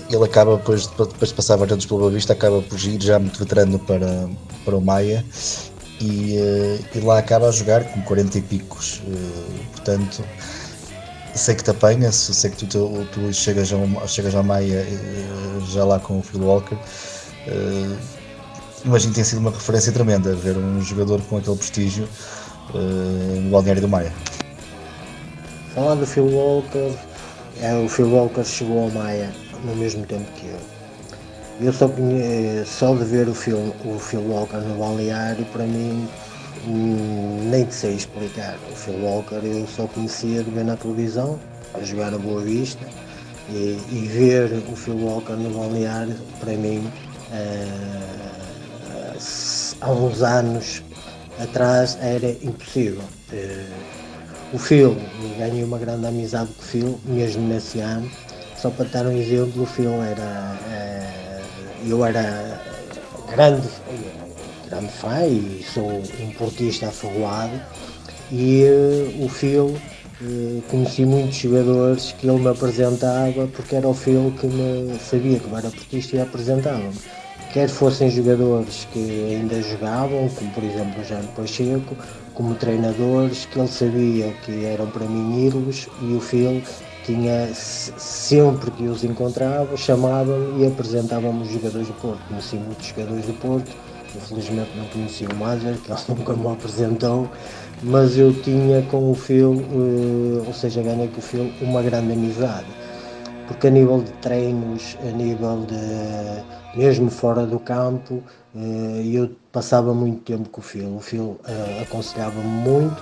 ele 0.10 0.24
acaba, 0.24 0.56
depois, 0.56 0.88
depois 0.88 1.30
de 1.30 1.34
passar 1.34 1.58
vários 1.58 1.74
anos 1.74 1.86
pelo 1.86 2.00
Boa 2.00 2.12
Vista, 2.12 2.32
acaba 2.32 2.62
por 2.62 2.80
ir 2.80 3.02
já 3.02 3.20
muito 3.20 3.38
veterano 3.38 3.78
para, 3.80 4.30
para 4.64 4.78
o 4.78 4.82
Maia 4.82 5.26
e, 6.00 6.36
e 6.94 7.00
lá 7.00 7.20
acaba 7.20 7.48
a 7.48 7.52
jogar 7.52 7.84
com 7.86 8.02
40 8.02 8.38
e 8.38 8.42
picos. 8.42 9.02
portanto, 9.72 10.24
sei 11.34 11.56
que 11.56 11.64
te 11.64 11.72
apanha, 11.72 12.12
sei 12.12 12.50
que 12.50 12.66
tu, 12.66 13.06
tu, 13.12 13.34
chegas, 13.34 13.72
ao, 13.72 14.08
chegas 14.08 14.36
à 14.36 14.44
Maia 14.44 14.86
já 15.70 15.84
lá 15.84 16.00
com 16.00 16.20
o 16.20 16.22
Phil 16.22 16.42
Walker. 16.42 16.78
Imagino 18.86 19.12
que 19.12 19.16
tem 19.16 19.24
sido 19.24 19.40
uma 19.40 19.52
referência 19.52 19.92
tremenda 19.92 20.36
ver 20.36 20.58
um 20.58 20.82
jogador 20.82 21.22
com 21.24 21.38
aquele 21.38 21.58
prestígio 21.58 22.08
no 22.74 23.50
balneário 23.50 23.82
do 23.82 23.88
Maia. 23.88 24.14
Falar 25.74 25.96
do 25.96 26.08
Phil 26.08 26.26
Walker, 26.26 26.92
é, 27.62 27.76
o 27.76 27.88
Phil 27.88 28.10
Walker 28.10 28.44
chegou 28.44 28.84
ao 28.84 28.90
Maia 28.92 29.32
no 29.64 29.76
mesmo 29.76 30.06
tempo 30.06 30.26
que 30.34 30.48
eu. 30.48 30.77
Eu 31.60 31.74
só, 31.74 31.90
só 32.66 32.94
de 32.96 33.04
ver 33.04 33.28
o, 33.28 33.34
film, 33.34 33.72
o 33.84 33.98
Phil 33.98 34.22
Walker 34.22 34.58
no 34.58 34.78
balneário, 34.78 35.44
para 35.46 35.66
mim, 35.66 36.08
Hum, 36.68 37.50
nem 37.50 37.66
te 37.66 37.74
sei 37.74 37.96
explicar. 37.96 38.58
O 38.70 38.76
Phil 38.76 39.00
Walker 39.02 39.40
eu 39.42 39.66
só 39.68 39.88
conhecia 39.88 40.44
de 40.44 40.52
ver 40.52 40.66
na 40.66 40.76
televisão, 40.76 41.40
a 41.74 41.82
jogar 41.82 42.14
a 42.14 42.18
Boa 42.18 42.42
Vista, 42.42 42.86
e, 43.50 43.80
e 43.90 44.08
ver 44.12 44.52
o 44.70 44.76
Phil 44.76 44.98
Walker 44.98 45.34
no 45.34 45.50
balneário, 45.50 46.16
para 46.42 46.52
mim, 46.54 46.80
uh, 47.32 48.18
há 49.80 49.92
uns 49.92 50.22
anos 50.22 50.84
atrás 51.40 51.98
era 52.02 52.32
impossível. 52.32 53.04
Uh, 53.32 53.98
o 54.54 54.58
Phil, 54.58 54.98
ganhei 55.38 55.64
uma 55.64 55.78
grande 55.78 56.06
amizade 56.06 56.50
com 56.54 56.62
o 56.62 56.66
Phil, 56.66 57.00
mesmo 57.06 57.48
nesse 57.48 57.80
ano. 57.80 58.10
Só 58.58 58.70
para 58.72 58.86
dar 58.86 59.06
um 59.06 59.12
exemplo, 59.12 59.64
o 59.64 59.66
Phil 59.66 60.04
era. 60.04 61.07
Eu 61.86 62.06
era 62.06 62.60
grande 63.30 63.68
grande 64.70 64.92
fã 64.92 65.26
e 65.26 65.66
sou 65.74 66.02
um 66.20 66.32
portista 66.38 66.88
afoguado 66.88 67.60
e 68.32 68.66
uh, 68.66 69.26
o 69.26 69.30
Phil 69.30 69.66
uh, 70.22 70.62
conheci 70.70 71.06
muitos 71.06 71.38
jogadores 71.38 72.12
que 72.12 72.28
ele 72.28 72.40
me 72.40 72.50
apresentava 72.50 73.48
porque 73.48 73.76
era 73.76 73.88
o 73.88 73.94
Phil 73.94 74.34
que 74.40 74.48
me 74.48 75.00
sabia 75.00 75.40
que 75.40 75.46
eu 75.46 75.58
era 75.58 75.70
portista 75.70 76.18
e 76.18 76.22
apresentava-me. 76.22 76.94
Quer 77.54 77.70
fossem 77.70 78.12
jogadores 78.12 78.86
que 78.92 79.36
ainda 79.36 79.62
jogavam, 79.62 80.28
como 80.30 80.52
por 80.52 80.64
exemplo 80.64 81.02
o 81.02 81.06
Jaime 81.06 81.28
Pacheco, 81.36 81.96
como 82.34 82.54
treinadores 82.56 83.46
que 83.46 83.58
ele 83.58 83.68
sabia 83.70 84.34
que 84.46 84.66
eram 84.66 84.88
para 84.88 85.06
mim 85.06 85.48
ídolos 85.48 85.88
e 86.02 86.14
o 86.14 86.20
Phil 86.20 86.62
tinha 87.08 87.52
sempre 87.56 88.70
que 88.70 88.84
os 88.84 89.04
encontrava, 89.04 89.76
chamava-me 89.76 90.64
e 90.64 90.68
apresentava-me 90.68 91.42
os 91.42 91.50
jogadores 91.50 91.88
do 91.88 91.94
Porto. 91.96 92.20
Conheci 92.28 92.58
muitos 92.58 92.86
jogadores 92.86 93.26
do 93.26 93.34
Porto 93.34 93.72
Infelizmente 94.16 94.72
não 94.76 94.86
conheci 94.86 95.26
o 95.26 95.36
Mazar, 95.36 95.76
que 95.76 95.92
ele 95.92 96.00
nunca 96.10 96.34
me 96.34 96.48
apresentou, 96.48 97.30
mas 97.84 98.18
eu 98.18 98.34
tinha 98.42 98.82
com 98.84 99.12
o 99.12 99.16
Phil, 99.16 99.52
uh, 99.52 100.44
ou 100.46 100.54
seja, 100.54 100.82
ganhei 100.82 101.08
com 101.08 101.20
o 101.20 101.22
Phil 101.22 101.52
uma 101.62 101.82
grande 101.82 102.14
amizade. 102.14 102.68
Porque 103.48 103.68
a 103.68 103.70
nível 103.70 104.02
de 104.02 104.12
treinos, 104.14 104.98
a 105.02 105.12
nível 105.12 105.66
de 105.66 106.78
mesmo 106.78 107.10
fora 107.10 107.46
do 107.46 107.60
campo, 107.60 108.24
uh, 108.56 109.02
eu 109.04 109.30
passava 109.52 109.94
muito 109.94 110.22
tempo 110.22 110.50
com 110.50 110.62
o 110.62 110.64
Phil. 110.64 110.96
O 110.96 111.00
Phil 111.00 111.24
uh, 111.24 111.82
aconselhava-me 111.82 112.48
muito, 112.48 113.02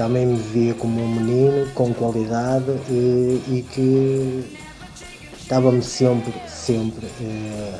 também 0.00 0.24
me 0.24 0.36
via 0.36 0.72
como 0.72 0.98
um 0.98 1.14
menino 1.14 1.70
com 1.74 1.92
qualidade 1.92 2.70
e 2.88 3.62
que 3.70 4.58
estava-me 5.38 5.82
sempre, 5.82 6.32
sempre 6.48 7.06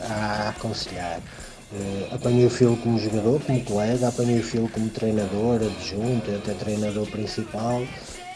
a 0.07 0.51
aconselhar. 0.51 1.19
Uh, 1.73 2.15
apanhei 2.15 2.45
o 2.45 2.51
Phil 2.51 2.79
como 2.83 2.99
jogador, 2.99 3.41
como 3.41 3.65
colega, 3.65 4.09
apanhei 4.09 4.39
o 4.39 4.43
Phil 4.43 4.69
como 4.71 4.91
treinador, 4.91 5.63
adjunto, 5.63 6.31
até 6.31 6.53
treinador 6.53 7.07
principal. 7.07 7.81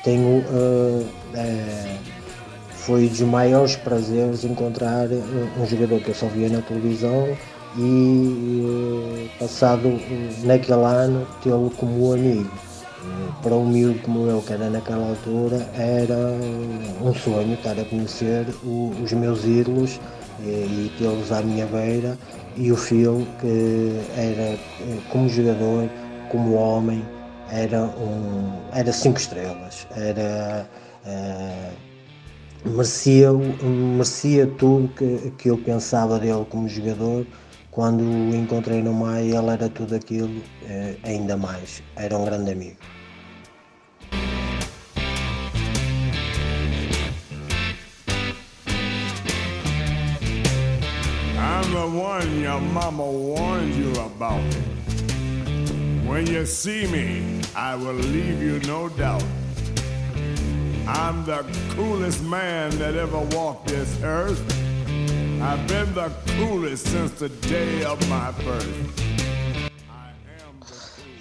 Tenho, 0.02 0.38
uh, 0.38 1.06
foi 2.70 3.06
dos 3.06 3.20
maiores 3.20 3.76
prazeres 3.76 4.44
encontrar 4.44 5.08
um 5.60 5.66
jogador 5.66 6.00
que 6.00 6.08
eu 6.08 6.14
só 6.14 6.26
via 6.28 6.48
na 6.48 6.62
televisão 6.62 7.36
e 7.76 9.28
passado 9.38 10.00
naquele 10.42 10.72
ano 10.72 11.26
tê-lo 11.42 11.70
como 11.76 12.14
amigo. 12.14 12.63
Para 13.42 13.54
um 13.54 13.66
miúdo 13.66 14.00
como 14.00 14.26
eu, 14.26 14.40
que 14.40 14.52
era 14.52 14.70
naquela 14.70 15.06
altura, 15.06 15.68
era 15.74 16.16
um 17.02 17.12
sonho 17.12 17.54
estar 17.54 17.78
a 17.78 17.84
conhecer 17.84 18.46
o, 18.64 18.92
os 19.02 19.12
meus 19.12 19.44
ídolos 19.44 20.00
e, 20.40 20.86
e 20.86 20.92
tê-los 20.96 21.30
à 21.30 21.42
minha 21.42 21.66
beira 21.66 22.18
e 22.56 22.70
o 22.72 22.76
Phil, 22.76 23.26
que 23.38 24.00
era 24.16 24.56
como 25.08 25.28
jogador, 25.28 25.90
como 26.28 26.54
homem, 26.54 27.04
era 27.50 27.84
um 27.84 28.62
era 28.72 28.92
cinco 28.92 29.18
estrelas, 29.18 29.86
era 29.90 30.66
uh, 31.04 32.70
merecia, 32.70 33.32
merecia 33.32 34.46
tudo 34.46 34.88
que, 34.88 35.32
que 35.38 35.50
eu 35.50 35.58
pensava 35.58 36.18
dele 36.18 36.44
como 36.48 36.68
jogador. 36.68 37.26
Quando 37.74 38.04
o 38.04 38.32
encontrei 38.32 38.80
no 38.80 38.92
Maia, 38.92 39.38
ele 39.38 39.50
era 39.50 39.68
tudo 39.68 39.96
aquilo, 39.96 40.38
uh, 40.38 40.96
ainda 41.02 41.36
mais. 41.36 41.82
Era 41.96 42.16
um 42.16 42.24
grande 42.24 42.52
amigo. 42.52 42.76
the 51.72 51.88
one 51.88 52.40
your 52.40 52.60
mama 52.60 53.04
warned 53.04 53.74
you 53.74 53.90
about. 54.00 54.40
When 56.06 56.24
you 56.28 56.46
see 56.46 56.86
me, 56.86 57.40
I 57.56 57.74
will 57.74 57.94
leave 57.94 58.40
you 58.40 58.60
no 58.60 58.88
doubt. 58.88 59.24
I'm 60.86 61.24
the 61.24 61.44
coolest 61.70 62.22
man 62.22 62.70
that 62.78 62.94
ever 62.94 63.18
walked 63.36 63.66
this 63.66 64.00
earth. 64.04 64.63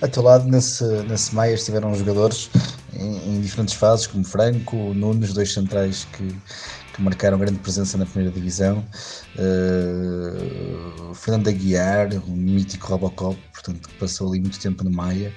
A 0.01 0.07
teu 0.07 0.23
lado, 0.23 0.45
nesse, 0.49 0.85
nesse 1.09 1.35
Maia, 1.35 1.53
estiveram 1.53 1.93
jogadores 1.93 2.49
em, 2.93 3.35
em, 3.35 3.41
diferentes 3.41 3.73
fases, 3.73 4.07
como 4.07 4.23
Franco, 4.23 4.77
Nunes, 4.93 5.33
dois 5.33 5.51
centrais 5.51 6.07
que, 6.13 6.33
que 6.93 7.01
marcaram 7.01 7.37
grande 7.37 7.59
presença 7.59 7.97
na 7.97 8.05
primeira 8.05 8.33
divisão. 8.33 8.85
Uh, 9.35 11.13
Fernando 11.13 11.49
Aguiar, 11.49 12.13
o 12.25 12.31
mítico 12.31 12.87
Robocop, 12.87 13.37
portanto, 13.51 13.89
que 13.89 13.95
passou 13.95 14.29
ali 14.29 14.39
muito 14.39 14.57
tempo 14.57 14.85
no 14.85 14.91
Maia. 14.91 15.33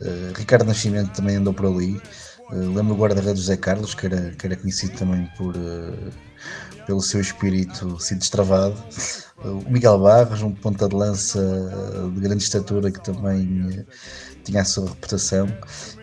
Uh, 0.00 0.38
Ricardo 0.38 0.66
Nascimento 0.66 1.10
também 1.16 1.34
andou 1.34 1.52
por 1.52 1.66
ali. 1.66 2.00
Uh, 2.52 2.74
lembro 2.74 2.94
o 2.94 2.96
guarda-redes 2.96 3.40
José 3.42 3.56
Carlos, 3.56 3.94
que 3.94 4.06
era, 4.06 4.30
que 4.30 4.46
era 4.46 4.56
conhecido 4.56 4.96
também 4.96 5.30
por, 5.36 5.54
pelo 6.86 7.00
seu 7.00 7.20
espírito 7.20 7.96
assim 7.98 8.16
destravado. 8.16 8.76
O 9.42 9.70
Miguel 9.70 9.98
Barros, 9.98 10.42
um 10.42 10.52
ponta 10.52 10.86
de 10.86 10.94
lança 10.94 11.40
de 12.14 12.20
grande 12.20 12.42
estatura 12.42 12.90
que 12.90 13.02
também 13.02 13.86
tinha 14.44 14.60
a 14.60 14.64
sua 14.64 14.88
reputação. 14.88 15.46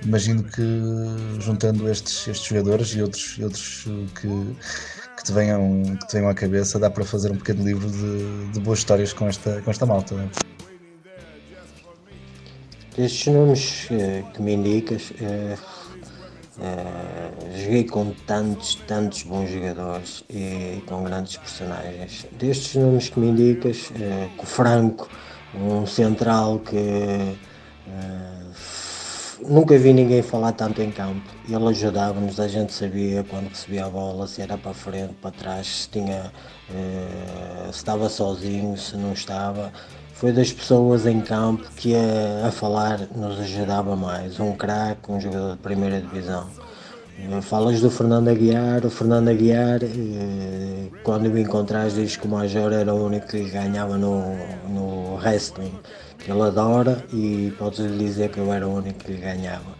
Imagino 0.04 0.44
que 0.44 0.64
juntando 1.40 1.88
estes, 1.88 2.28
estes 2.28 2.48
jogadores 2.48 2.90
e 2.96 3.02
outros, 3.04 3.38
outros 3.40 3.86
que, 4.20 4.28
que, 5.18 5.24
te 5.24 5.32
venham, 5.32 5.84
que 6.00 6.08
te 6.08 6.14
venham 6.14 6.30
à 6.30 6.34
cabeça, 6.34 6.80
dá 6.80 6.90
para 6.90 7.06
fazer 7.06 7.32
um 7.32 7.38
pequeno 7.38 7.64
livro 7.64 7.88
de, 7.90 8.52
de 8.54 8.60
boas 8.60 8.80
histórias 8.80 9.14
com 9.14 9.28
esta, 9.28 9.62
com 9.62 9.70
esta 9.70 9.86
malta. 9.86 10.16
Estes 12.98 13.32
nomes 13.32 13.88
eh, 13.92 14.24
que 14.34 14.42
me 14.42 14.54
indicas, 14.54 15.14
eh, 15.22 15.56
eh, 16.62 17.60
joguei 17.64 17.84
com 17.84 18.12
tantos, 18.26 18.76
tantos 18.88 19.24
bons 19.24 19.50
jogadores 19.50 20.24
e 20.30 20.82
com 20.86 21.04
grandes 21.04 21.38
personagens. 21.38 22.26
Destes 22.34 22.76
nomes 22.76 23.10
que 23.10 23.20
me 23.20 23.28
indicas, 23.28 23.92
com 24.36 24.44
o 24.44 24.46
Franco, 24.46 25.10
um 25.56 25.86
central 25.86 26.60
que 26.60 27.38
Uh, 27.88 29.48
nunca 29.48 29.78
vi 29.78 29.94
ninguém 29.94 30.22
falar 30.22 30.52
tanto 30.52 30.82
em 30.82 30.92
campo. 30.92 31.22
Ele 31.48 31.68
ajudava-nos, 31.70 32.40
a 32.40 32.48
gente 32.48 32.74
sabia 32.74 33.24
quando 33.24 33.48
recebia 33.48 33.86
a 33.86 33.90
bola, 33.90 34.28
se 34.28 34.42
era 34.42 34.58
para 34.58 34.74
frente, 34.74 35.14
para 35.22 35.32
trás, 35.32 35.68
se 35.68 35.90
tinha 35.90 36.32
se 37.72 37.78
estava 37.78 38.10
sozinho, 38.10 38.78
se 38.78 38.98
não 38.98 39.14
estava. 39.14 39.72
Foi 40.18 40.32
das 40.32 40.52
pessoas 40.52 41.06
em 41.06 41.22
campo 41.22 41.64
que 41.76 41.94
a, 41.96 42.48
a 42.48 42.52
falar 42.52 43.08
nos 43.16 43.40
ajudava 43.40 43.96
mais. 43.96 44.40
Um 44.40 44.54
craque, 44.54 45.12
um 45.12 45.22
jogador 45.22 45.52
de 45.52 45.62
primeira 45.62 46.02
divisão. 46.02 46.50
Eh, 47.20 47.40
falas 47.40 47.82
do 47.82 47.92
Fernando 47.92 48.28
Aguiar, 48.28 48.84
o 48.84 48.90
Fernando 48.90 49.28
Aguiar, 49.28 49.84
eh, 49.84 50.90
quando 51.04 51.28
o 51.28 51.38
encontrares, 51.38 51.94
diz 51.94 52.18
que 52.18 52.26
o 52.26 52.32
Major 52.32 52.74
era 52.74 52.92
o 52.92 53.06
único 53.06 53.28
que 53.28 53.44
ganhava 53.44 53.96
no, 53.96 54.36
no 54.68 55.18
wrestling, 55.18 55.74
que 56.18 56.32
ele 56.32 56.42
adora, 56.42 57.06
e 57.14 57.54
podes 57.60 57.82
lhe 57.82 58.06
dizer 58.06 58.32
que 58.32 58.40
eu 58.40 58.52
era 58.52 58.68
o 58.68 58.76
único 58.76 58.98
que 59.04 59.14
ganhava. 59.18 59.78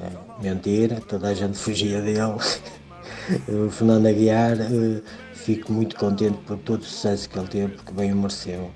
É, 0.00 0.10
mentira, 0.40 1.00
toda 1.08 1.26
a 1.26 1.34
gente 1.34 1.58
fugia 1.58 2.00
dele. 2.00 2.20
o 3.48 3.68
Fernando 3.68 4.06
Aguiar, 4.06 4.58
fico 5.32 5.72
muito 5.72 5.96
contente 5.96 6.38
por 6.46 6.56
todo 6.58 6.82
o 6.82 6.84
sucesso 6.84 7.28
que 7.28 7.36
ele 7.36 7.48
teve, 7.48 7.68
porque 7.72 7.92
bem 7.92 8.12
o 8.12 8.16
mereceu. 8.16 8.70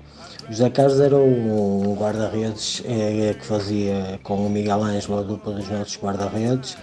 José 0.49 0.69
Carlos 0.69 1.01
era 1.01 1.17
um 1.17 1.93
guarda-redes 1.93 2.81
é, 2.85 3.29
é, 3.29 3.33
que 3.33 3.45
fazia 3.45 4.17
com 4.23 4.45
o 4.45 4.49
Miguel 4.49 4.81
Ângelo 4.81 5.19
a 5.19 5.21
dupla 5.21 5.53
dos 5.53 5.67
nossos 5.67 5.97
guarda-redes 5.97 6.77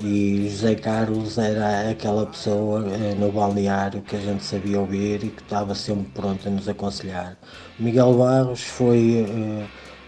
e 0.00 0.48
José 0.50 0.74
Carlos 0.74 1.38
era 1.38 1.90
aquela 1.90 2.26
pessoa 2.26 2.84
é, 2.92 3.14
no 3.14 3.30
balneário 3.30 4.02
que 4.02 4.16
a 4.16 4.20
gente 4.20 4.44
sabia 4.44 4.80
ouvir 4.80 5.22
e 5.22 5.28
que 5.28 5.42
estava 5.42 5.76
sempre 5.76 6.10
pronto 6.12 6.48
a 6.48 6.50
nos 6.50 6.68
aconselhar. 6.68 7.36
Miguel 7.78 8.14
Barros 8.14 8.62
foi 8.62 9.24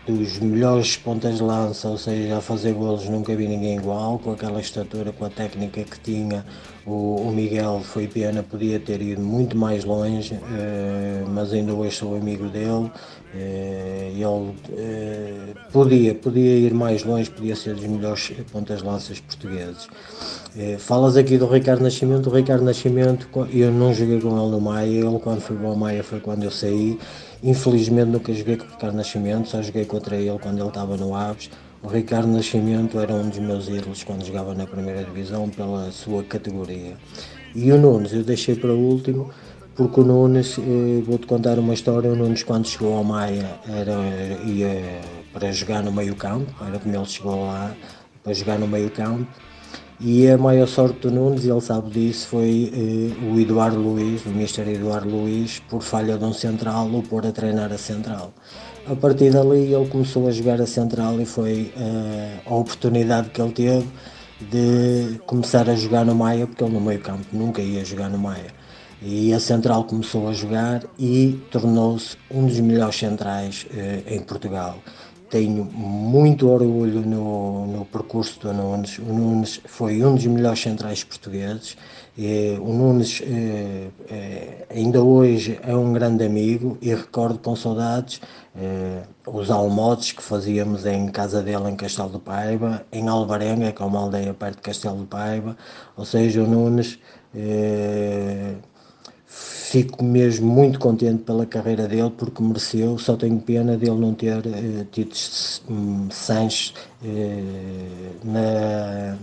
dos 0.07 0.39
melhores 0.39 0.97
pontas 0.97 1.37
de 1.37 1.43
lança, 1.43 1.89
ou 1.89 1.99
seja, 1.99 2.39
a 2.39 2.41
fazer 2.41 2.73
golos 2.73 3.09
nunca 3.09 3.35
vi 3.35 3.49
ninguém 3.49 3.77
igual, 3.77 4.19
com 4.19 4.33
aquela 4.33 4.61
estatura, 4.61 5.13
com 5.13 5.25
a 5.25 5.31
técnica 5.31 5.83
que 5.83 5.99
tinha. 6.01 6.45
O, 6.87 7.17
o 7.17 7.33
Miguel 7.33 7.81
foi 7.83 8.07
pena, 8.07 8.45
podia 8.45 8.79
ter 8.79 9.03
ido 9.03 9.21
muito 9.21 9.57
mais 9.57 9.85
longe, 9.85 10.35
eh, 10.35 11.25
mas 11.27 11.53
ainda 11.53 11.73
hoje 11.75 11.97
sou 11.97 12.17
amigo 12.17 12.49
dele. 12.49 12.91
Eh, 13.35 14.13
ele 14.15 14.55
eh, 14.79 15.55
podia, 15.73 16.15
podia 16.15 16.59
ir 16.59 16.73
mais 16.73 17.03
longe, 17.03 17.29
podia 17.29 17.57
ser 17.57 17.75
dos 17.75 17.85
melhores 17.85 18.33
pontas 18.53 18.79
de 18.79 18.87
lanças 18.87 19.19
portugueses. 19.19 19.89
falas 20.79 21.17
aqui 21.17 21.37
do 21.37 21.47
Ricardo 21.47 21.83
Nascimento, 21.83 22.31
o 22.31 22.33
Ricardo 22.33 22.65
Nascimento, 22.65 23.29
eu 23.53 23.73
não 23.73 23.93
joguei 23.93 24.21
com 24.21 24.29
ele 24.29 24.51
no 24.51 24.61
Maia, 24.61 24.87
ele 24.87 25.19
quando 25.19 25.41
foi 25.41 25.57
para 25.57 25.69
o 25.69 25.77
Maia 25.77 26.05
foi 26.05 26.21
quando 26.21 26.45
eu 26.45 26.51
saí 26.51 26.99
Infelizmente 27.43 28.09
nunca 28.09 28.33
joguei 28.33 28.57
com 28.57 28.65
o 28.65 28.69
Ricardo 28.69 28.97
Nascimento, 28.97 29.49
só 29.49 29.63
joguei 29.63 29.85
contra 29.85 30.17
ele 30.17 30.39
quando 30.39 30.59
ele 30.59 30.69
estava 30.69 30.97
no 30.97 31.15
Aves. 31.15 31.51
O 31.83 31.89
Ricardo 31.89 32.29
Nascimento 32.29 32.99
era 32.99 33.13
um 33.13 33.29
dos 33.29 33.39
meus 33.39 33.69
ídolos 33.69 34.03
quando 34.03 34.25
jogava 34.25 34.55
na 34.55 34.67
primeira 34.67 35.05
divisão 35.05 35.49
pela 35.49 35.93
sua 35.93 36.23
categoria. 36.25 36.97
E 37.55 37.71
o 37.71 37.79
Nunes 37.79 38.13
eu 38.13 38.25
deixei 38.25 38.57
para 38.57 38.73
o 38.73 38.79
último 38.79 39.31
porque 39.77 40.01
o 40.01 40.05
Nunes, 40.05 40.57
eh, 40.59 41.03
vou-te 41.05 41.27
contar 41.27 41.59
uma 41.59 41.75
história, 41.75 42.11
o 42.11 42.17
Nunes 42.17 42.43
quando 42.43 42.67
chegou 42.67 42.97
ao 42.97 43.05
Maia 43.05 43.61
era, 43.69 43.93
ia 44.47 45.03
para 45.35 45.53
jogar 45.53 45.83
no 45.83 45.93
meio 45.93 46.17
campo, 46.17 46.51
era 46.67 46.79
como 46.79 46.95
ele 46.95 47.05
chegou 47.05 47.45
lá, 47.45 47.75
para 48.25 48.33
jogar 48.33 48.59
no 48.59 48.67
meio 48.67 48.91
campo, 48.91 49.27
e 49.99 50.29
a 50.29 50.37
maior 50.37 50.69
sorte 50.69 51.01
do 51.01 51.11
Nunes, 51.11 51.45
e 51.45 51.51
ele 51.51 51.61
sabe 51.61 51.91
disso, 51.91 52.29
foi 52.29 52.71
eh, 52.75 53.33
o 53.33 53.41
Eduardo 53.41 53.79
Luiz, 53.79 54.27
o 54.27 54.29
Mister 54.29 54.69
Eduardo 54.69 55.09
Luiz, 55.09 55.59
por 55.71 55.83
falha 55.83 56.19
de 56.19 56.25
um 56.25 56.35
central, 56.35 56.87
o 56.87 57.03
pôr 57.03 57.27
a 57.27 57.33
treinar 57.33 57.73
a 57.73 57.79
central. 57.79 58.33
A 58.87 58.95
partir 58.95 59.31
dali 59.31 59.73
ele 59.73 59.89
começou 59.89 60.29
a 60.29 60.31
jogar 60.31 60.61
a 60.61 60.67
central 60.67 61.19
e 61.21 61.25
foi 61.25 61.73
eh, 61.77 62.39
a 62.45 62.55
oportunidade 62.55 63.31
que 63.31 63.41
ele 63.41 63.53
teve 63.53 63.89
de 64.41 65.19
começar 65.27 65.69
a 65.71 65.75
jogar 65.75 66.05
no 66.05 66.15
Maia, 66.15 66.47
porque 66.47 66.63
ele 66.63 66.75
no 66.75 66.81
meio 66.81 67.01
campo 67.01 67.27
nunca 67.33 67.63
ia 67.63 67.85
jogar 67.85 68.11
no 68.11 68.19
Maia. 68.19 68.55
E 69.01 69.33
a 69.33 69.41
central 69.41 69.85
começou 69.85 70.29
a 70.29 70.33
jogar 70.33 70.83
e 70.99 71.41
tornou-se 71.51 72.17
um 72.31 72.47
dos 72.47 72.61
melhores 72.61 72.97
centrais 72.97 73.67
eh, 73.75 74.03
em 74.07 74.21
Portugal 74.21 74.79
tenho 75.31 75.65
muito 75.65 76.49
orgulho 76.49 77.01
no, 77.01 77.67
no 77.67 77.85
percurso 77.85 78.39
do 78.41 78.53
Nunes. 78.53 78.99
O 78.99 79.13
Nunes 79.13 79.61
foi 79.65 80.05
um 80.05 80.15
dos 80.15 80.27
melhores 80.27 80.61
centrais 80.61 81.03
portugueses. 81.05 81.77
E, 82.17 82.57
o 82.61 82.73
Nunes 82.73 83.23
eh, 83.23 83.89
eh, 84.09 84.67
ainda 84.71 85.03
hoje 85.03 85.59
é 85.63 85.77
um 85.77 85.93
grande 85.93 86.25
amigo 86.25 86.79
e 86.81 86.95
recordo 86.95 87.39
com 87.39 87.55
saudades 87.55 88.21
os 89.27 89.51
almoços 89.51 90.13
que 90.13 90.23
fazíamos 90.23 90.87
em 90.87 91.09
casa 91.09 91.43
dele 91.43 91.69
em 91.69 91.77
Castelo 91.77 92.09
de 92.09 92.19
Paiva, 92.19 92.87
em 92.91 93.07
Alvarenga, 93.07 93.71
que 93.71 93.83
é 93.83 93.85
uma 93.85 94.01
aldeia 94.01 94.33
perto 94.33 94.57
de 94.57 94.63
Castelo 94.63 95.01
de 95.01 95.07
Paiva. 95.07 95.57
Ou 95.95 96.07
seja, 96.07 96.43
o 96.43 96.47
Nunes 96.47 96.99
fico 99.37 100.03
mesmo 100.03 100.47
muito 100.47 100.79
contente 100.79 101.25
pela 101.25 101.45
carreira 101.45 101.87
dele 101.87 102.11
porque 102.17 102.43
mereceu, 102.43 102.99
só 102.99 103.17
tenho 103.17 103.39
pena 103.41 103.77
dele 103.77 103.97
não 103.97 104.15
ter 104.15 104.39
eh, 104.47 104.87
tido 104.91 105.13
um, 105.69 106.09
eh, 107.05 108.13
na, 108.25 109.17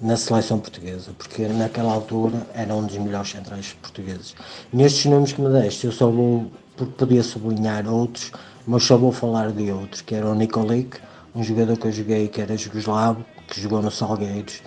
na 0.00 0.16
seleção 0.16 0.58
portuguesa, 0.58 1.12
porque 1.16 1.46
naquela 1.48 1.92
altura 1.92 2.46
era 2.52 2.74
um 2.74 2.84
dos 2.84 2.98
melhores 2.98 3.30
centrais 3.30 3.72
portugueses. 3.80 4.34
Nestes 4.72 5.06
nomes 5.06 5.32
que 5.32 5.40
me 5.40 5.48
deste, 5.48 5.86
eu 5.86 5.92
só 5.92 6.10
vou, 6.10 6.50
porque 6.76 6.92
podia 6.92 7.22
sublinhar 7.22 7.88
outros, 7.88 8.30
mas 8.66 8.82
só 8.82 8.98
vou 8.98 9.12
falar 9.12 9.52
de 9.52 9.70
outros, 9.70 10.02
que 10.02 10.14
era 10.14 10.28
o 10.28 10.34
Nikolic, 10.34 10.98
um 11.34 11.42
jogador 11.42 11.78
que 11.78 11.86
eu 11.86 11.92
joguei 11.92 12.28
que 12.28 12.40
era 12.42 12.56
jugoslavo, 12.56 13.24
que 13.46 13.60
jogou 13.60 13.80
no 13.80 13.90
Salgueiros, 13.90 14.60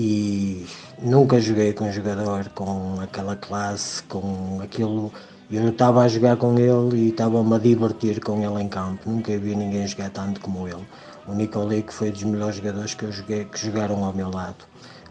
e 0.00 0.64
nunca 1.02 1.40
joguei 1.40 1.72
com 1.72 1.88
um 1.88 1.92
jogador 1.92 2.48
com 2.50 3.00
aquela 3.00 3.34
classe, 3.34 4.00
com 4.04 4.60
aquilo. 4.62 5.12
Eu 5.50 5.62
não 5.62 5.70
estava 5.70 6.02
a 6.02 6.08
jogar 6.08 6.36
com 6.36 6.56
ele 6.56 6.96
e 6.96 7.08
estava-me 7.08 7.52
a 7.52 7.58
divertir 7.58 8.20
com 8.20 8.40
ele 8.40 8.62
em 8.62 8.68
campo. 8.68 9.10
Nunca 9.10 9.36
vi 9.36 9.56
ninguém 9.56 9.88
jogar 9.88 10.10
tanto 10.10 10.40
como 10.40 10.68
ele. 10.68 10.86
O 11.26 11.34
Nicolico 11.34 11.92
foi 11.92 12.12
dos 12.12 12.22
melhores 12.22 12.56
jogadores 12.56 12.94
que 12.94 13.06
eu 13.06 13.10
joguei, 13.10 13.44
que 13.46 13.58
jogaram 13.58 14.04
ao 14.04 14.12
meu 14.12 14.30
lado. 14.30 14.64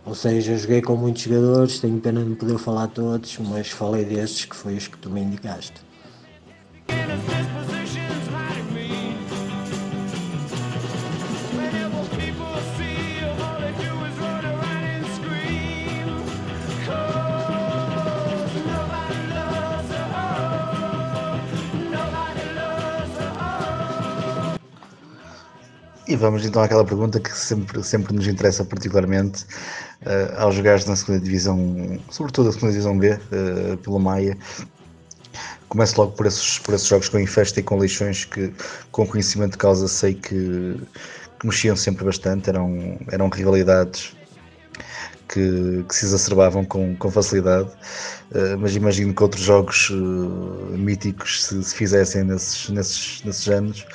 Ou 0.06 0.16
seja, 0.16 0.58
joguei 0.58 0.82
com 0.82 0.96
muitos 0.96 1.24
jogadores, 1.24 1.82
tenho 1.82 2.00
pena 2.00 2.22
de 2.24 2.30
não 2.30 2.36
poder 2.38 2.58
falar 2.58 2.88
todos, 2.88 3.38
mas 3.40 3.70
falei 3.70 4.06
destes 4.06 4.46
que 4.46 4.56
foi 4.56 4.78
os 4.78 4.88
que 4.88 4.98
tu 5.00 5.10
me 5.10 5.20
indicaste. 5.22 5.82
E 26.08 26.16
vamos 26.16 26.46
então 26.46 26.62
àquela 26.62 26.86
pergunta 26.86 27.20
que 27.20 27.38
sempre, 27.38 27.84
sempre 27.84 28.16
nos 28.16 28.28
interessa 28.28 28.64
particularmente 28.64 29.44
uh, 30.04 30.40
aos 30.40 30.56
jogares 30.56 30.86
na 30.86 30.96
segunda 30.96 31.20
divisão, 31.20 32.00
sobretudo 32.10 32.48
a 32.48 32.54
segunda 32.54 32.72
divisão 32.72 32.98
B, 32.98 33.12
uh, 33.12 33.78
pelo 33.80 34.00
Maia. 34.00 34.38
Começo 35.68 36.00
logo 36.00 36.14
por 36.14 36.26
esses, 36.26 36.60
por 36.60 36.74
esses 36.74 36.88
jogos 36.88 37.10
com 37.10 37.20
infesta 37.20 37.60
e 37.60 37.64
com 37.64 37.78
leixões 37.78 38.24
que, 38.24 38.54
com 38.90 39.06
conhecimento 39.06 39.52
de 39.52 39.58
causa, 39.58 39.86
sei 39.90 40.14
que, 40.14 40.80
que 41.40 41.46
mexiam 41.46 41.76
sempre 41.76 42.06
bastante, 42.06 42.50
eram, 42.50 42.98
eram 43.12 43.28
rivalidades 43.28 44.16
que, 45.28 45.84
que, 45.90 45.94
se 45.94 46.06
exacerbavam 46.06 46.64
com, 46.64 46.96
com 46.96 47.12
facilidade, 47.12 47.70
uh, 48.32 48.58
mas 48.58 48.78
imagino 48.78 49.14
que 49.14 49.22
outros 49.22 49.44
jogos 49.44 49.90
uh, 49.90 50.78
míticos 50.78 51.44
se, 51.44 51.62
se, 51.62 51.76
fizessem 51.76 52.24
nesses, 52.24 52.70
nesses, 52.70 53.22
nesses 53.26 53.50
anos. 53.50 53.86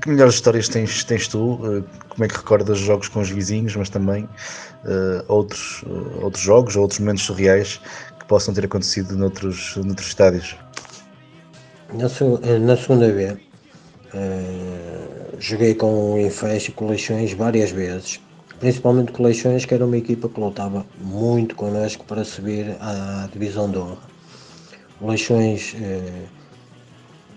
Que 0.00 0.08
melhores 0.08 0.34
histórias 0.34 0.68
tens, 0.68 1.04
tens 1.04 1.28
tu? 1.28 1.60
Eh, 1.62 1.82
como 2.08 2.24
é 2.24 2.28
que 2.28 2.36
recordas 2.36 2.78
jogos 2.78 3.06
com 3.06 3.20
os 3.20 3.30
vizinhos, 3.30 3.76
mas 3.76 3.88
também 3.88 4.24
uh, 4.24 5.24
outros, 5.28 5.84
uh, 5.84 6.24
outros 6.24 6.42
jogos 6.42 6.74
ou 6.74 6.82
outros 6.82 6.98
momentos 6.98 7.22
surreais 7.22 7.80
que 8.18 8.26
possam 8.26 8.52
ter 8.52 8.64
acontecido 8.64 9.16
noutros, 9.16 9.76
noutros 9.76 10.08
estádios? 10.08 10.56
Na, 11.94 12.08
na 12.58 12.76
segunda 12.76 13.12
vez, 13.12 13.34
uh, 13.34 13.38
joguei 15.38 15.76
com 15.76 16.14
o 16.14 16.20
Infest 16.20 16.70
e 16.70 16.72
Coleções 16.72 17.32
várias 17.32 17.70
vezes, 17.70 18.20
principalmente 18.58 19.12
Coleções, 19.12 19.64
que 19.64 19.72
era 19.72 19.86
uma 19.86 19.96
equipa 19.96 20.28
que 20.28 20.40
lutava 20.40 20.84
muito 20.98 21.54
connosco 21.54 22.04
para 22.06 22.24
subir 22.24 22.76
à 22.80 23.28
Divisão 23.32 23.70
de 23.70 23.78
Honra. 23.78 23.98
Coleções 24.98 25.76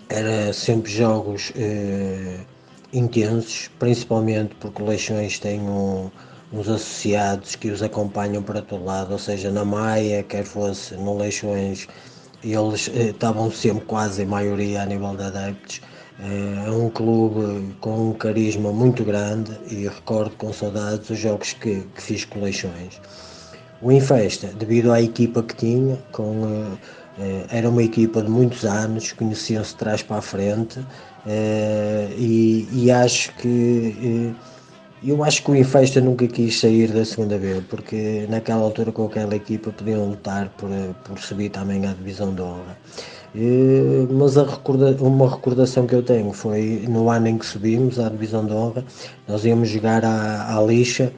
era 0.08 0.52
sempre 0.52 0.90
jogos 0.90 1.52
eh, 1.56 2.38
intensos, 2.92 3.70
principalmente 3.78 4.54
porque 4.56 4.82
o 4.82 4.86
Leixões 4.86 5.38
tem 5.38 5.60
um, 5.60 6.10
uns 6.52 6.68
associados 6.68 7.56
que 7.56 7.70
os 7.70 7.82
acompanham 7.82 8.42
para 8.42 8.62
todo 8.62 8.84
lado, 8.84 9.12
ou 9.12 9.18
seja, 9.18 9.50
na 9.50 9.64
Maia, 9.64 10.22
quer 10.22 10.44
fosse 10.44 10.94
no 10.94 11.16
Leixões, 11.18 11.88
eles 12.42 12.90
eh, 12.94 13.10
estavam 13.10 13.50
sempre 13.50 13.84
quase 13.86 14.22
em 14.22 14.26
maioria 14.26 14.82
a 14.82 14.86
nível 14.86 15.16
de 15.16 15.24
adeptos. 15.24 15.80
Eh, 16.20 16.66
é 16.66 16.70
um 16.70 16.90
clube 16.90 17.74
com 17.80 18.10
um 18.10 18.12
carisma 18.12 18.72
muito 18.72 19.04
grande 19.04 19.52
e 19.70 19.88
recordo 19.88 20.36
com 20.36 20.52
saudades 20.52 21.10
os 21.10 21.18
jogos 21.18 21.54
que, 21.54 21.80
que 21.94 22.02
fiz 22.02 22.24
com 22.24 22.40
Leixões. 22.40 23.00
O 23.82 23.90
Infesta, 23.90 24.48
devido 24.48 24.92
à 24.92 25.02
equipa 25.02 25.42
que 25.42 25.56
tinha, 25.56 25.98
com 26.12 26.46
eh, 26.46 26.78
era 27.50 27.68
uma 27.68 27.82
equipa 27.82 28.22
de 28.22 28.30
muitos 28.30 28.64
anos, 28.64 29.12
conheciam-se 29.12 29.70
de 29.70 29.76
trás 29.76 30.02
para 30.02 30.16
a 30.16 30.22
frente 30.22 30.80
eh, 31.26 32.08
e, 32.18 32.68
e, 32.72 32.90
acho 32.90 33.32
que 33.36 34.34
eu 35.02 35.22
acho 35.22 35.42
que 35.42 35.50
o 35.50 35.56
Infesta 35.56 36.00
nunca 36.00 36.26
quis 36.26 36.58
sair 36.58 36.90
da 36.90 37.04
segunda 37.04 37.38
B, 37.38 37.62
porque 37.68 38.26
naquela 38.28 38.62
altura 38.62 38.90
com 38.90 39.04
aquela 39.06 39.36
equipa 39.36 39.70
podiam 39.70 40.10
lutar 40.10 40.48
por, 40.56 40.70
por 41.04 41.18
subir 41.18 41.50
também 41.50 41.86
à 41.86 41.92
divisão 41.92 42.34
de 42.34 42.40
honra. 42.40 42.76
Mas 44.10 44.36
recorda, 44.36 44.96
uma 45.02 45.28
recordação 45.28 45.86
que 45.86 45.94
eu 45.94 46.02
tenho 46.02 46.32
foi 46.32 46.84
no 46.88 47.10
ano 47.10 47.28
em 47.28 47.38
que 47.38 47.44
subimos 47.44 47.98
à 47.98 48.08
divisão 48.08 48.46
de 48.46 48.52
honra, 48.52 48.84
nós 49.28 49.44
íamos 49.44 49.68
jogar 49.68 50.04
à, 50.04 50.56
à 50.56 50.62
lixa 50.62 51.12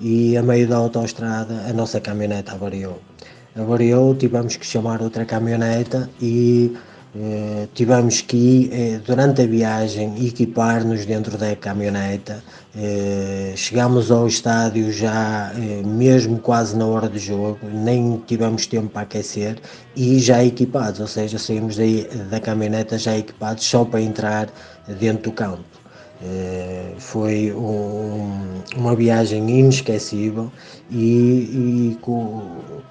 e 0.00 0.36
a 0.36 0.42
meio 0.42 0.66
da 0.68 0.76
autoestrada 0.76 1.54
a 1.68 1.72
nossa 1.72 2.00
caminhonete 2.00 2.50
avariou. 2.50 2.98
Avariou, 3.58 4.14
tivemos 4.14 4.56
que 4.56 4.64
chamar 4.64 5.02
outra 5.02 5.24
caminhoneta 5.24 6.08
e 6.20 6.76
eh, 7.16 7.66
tivemos 7.74 8.20
que, 8.20 8.70
eh, 8.72 9.00
durante 9.04 9.42
a 9.42 9.46
viagem, 9.46 10.14
equipar-nos 10.24 11.04
dentro 11.04 11.36
da 11.36 11.56
caminhoneta. 11.56 12.42
Eh, 12.76 13.54
chegámos 13.56 14.10
ao 14.10 14.26
estádio 14.28 14.92
já, 14.92 15.52
eh, 15.56 15.82
mesmo 15.84 16.38
quase 16.38 16.76
na 16.76 16.86
hora 16.86 17.08
do 17.08 17.18
jogo, 17.18 17.58
nem 17.72 18.22
tivemos 18.26 18.66
tempo 18.66 18.90
para 18.90 19.02
aquecer 19.02 19.58
e 19.96 20.20
já 20.20 20.44
equipados, 20.44 21.00
ou 21.00 21.06
seja, 21.08 21.38
saímos 21.38 21.76
daí, 21.76 22.06
da 22.30 22.38
caminhoneta 22.38 22.96
já 22.98 23.16
equipados 23.16 23.64
só 23.64 23.84
para 23.84 24.00
entrar 24.00 24.48
dentro 25.00 25.30
do 25.30 25.32
campo. 25.32 25.77
Eh, 26.20 26.94
foi 26.98 27.52
um, 27.52 28.60
uma 28.76 28.96
viagem 28.96 29.48
inesquecível 29.48 30.50
e, 30.90 31.92
e 31.92 31.98
com, 32.00 32.42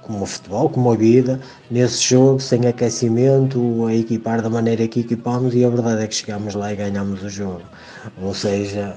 como 0.02 0.26
futebol, 0.26 0.70
como 0.70 0.94
a 0.94 0.96
vida, 0.96 1.40
nesse 1.70 2.02
jogo 2.04 2.40
sem 2.40 2.66
aquecimento, 2.66 3.86
a 3.86 3.94
equipar 3.94 4.42
da 4.42 4.50
maneira 4.50 4.88
que 4.88 5.02
equipamos 5.02 5.54
e 5.54 5.66
a 5.66 5.70
verdade 5.70 6.04
é 6.04 6.08
que 6.08 6.16
chegámos 6.16 6.56
lá 6.56 6.72
e 6.72 6.78
ganhamos 6.78 7.22
o 7.22 7.30
jogo. 7.30 7.64
Ou 8.22 8.34
seja, 8.34 8.96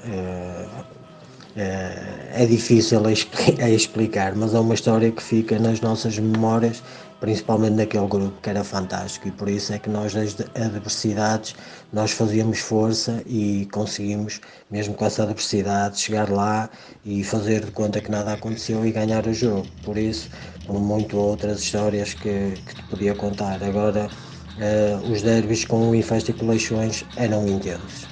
é, 1.57 2.43
é 2.43 2.45
difícil 2.45 3.01
a 3.05 3.69
explicar, 3.69 4.35
mas 4.35 4.53
é 4.53 4.59
uma 4.59 4.73
história 4.73 5.11
que 5.11 5.21
fica 5.21 5.59
nas 5.59 5.81
nossas 5.81 6.17
memórias 6.17 6.81
principalmente 7.21 7.75
naquele 7.75 8.07
grupo 8.07 8.41
que 8.41 8.49
era 8.49 8.63
fantástico 8.63 9.27
e 9.27 9.31
por 9.31 9.47
isso 9.47 9.71
é 9.73 9.79
que 9.79 9.89
nós 9.89 10.13
das 10.13 10.35
adversidades 10.55 11.55
nós 11.93 12.11
fazíamos 12.11 12.59
força 12.59 13.23
e 13.27 13.67
conseguimos 13.71 14.41
mesmo 14.69 14.95
com 14.95 15.05
essa 15.05 15.23
adversidade 15.23 15.99
chegar 15.99 16.29
lá 16.29 16.69
e 17.05 17.23
fazer 17.23 17.63
de 17.63 17.71
conta 17.71 18.01
que 18.01 18.11
nada 18.11 18.33
aconteceu 18.33 18.85
e 18.85 18.91
ganhar 18.91 19.25
o 19.27 19.33
jogo. 19.33 19.67
Por 19.83 19.97
isso 19.97 20.29
como 20.65 20.79
muito 20.79 21.17
outras 21.17 21.61
histórias 21.61 22.13
que, 22.13 22.59
que 22.65 22.75
te 22.75 22.83
podia 22.89 23.15
contar. 23.15 23.63
Agora 23.63 24.11
uh, 24.57 25.11
os 25.11 25.21
derbys 25.21 25.63
com 25.65 25.89
o 25.89 25.95
Infesta 25.95 26.31
e 26.31 26.33
Coleções 26.33 27.05
eram 27.15 27.47
intensos 27.47 28.10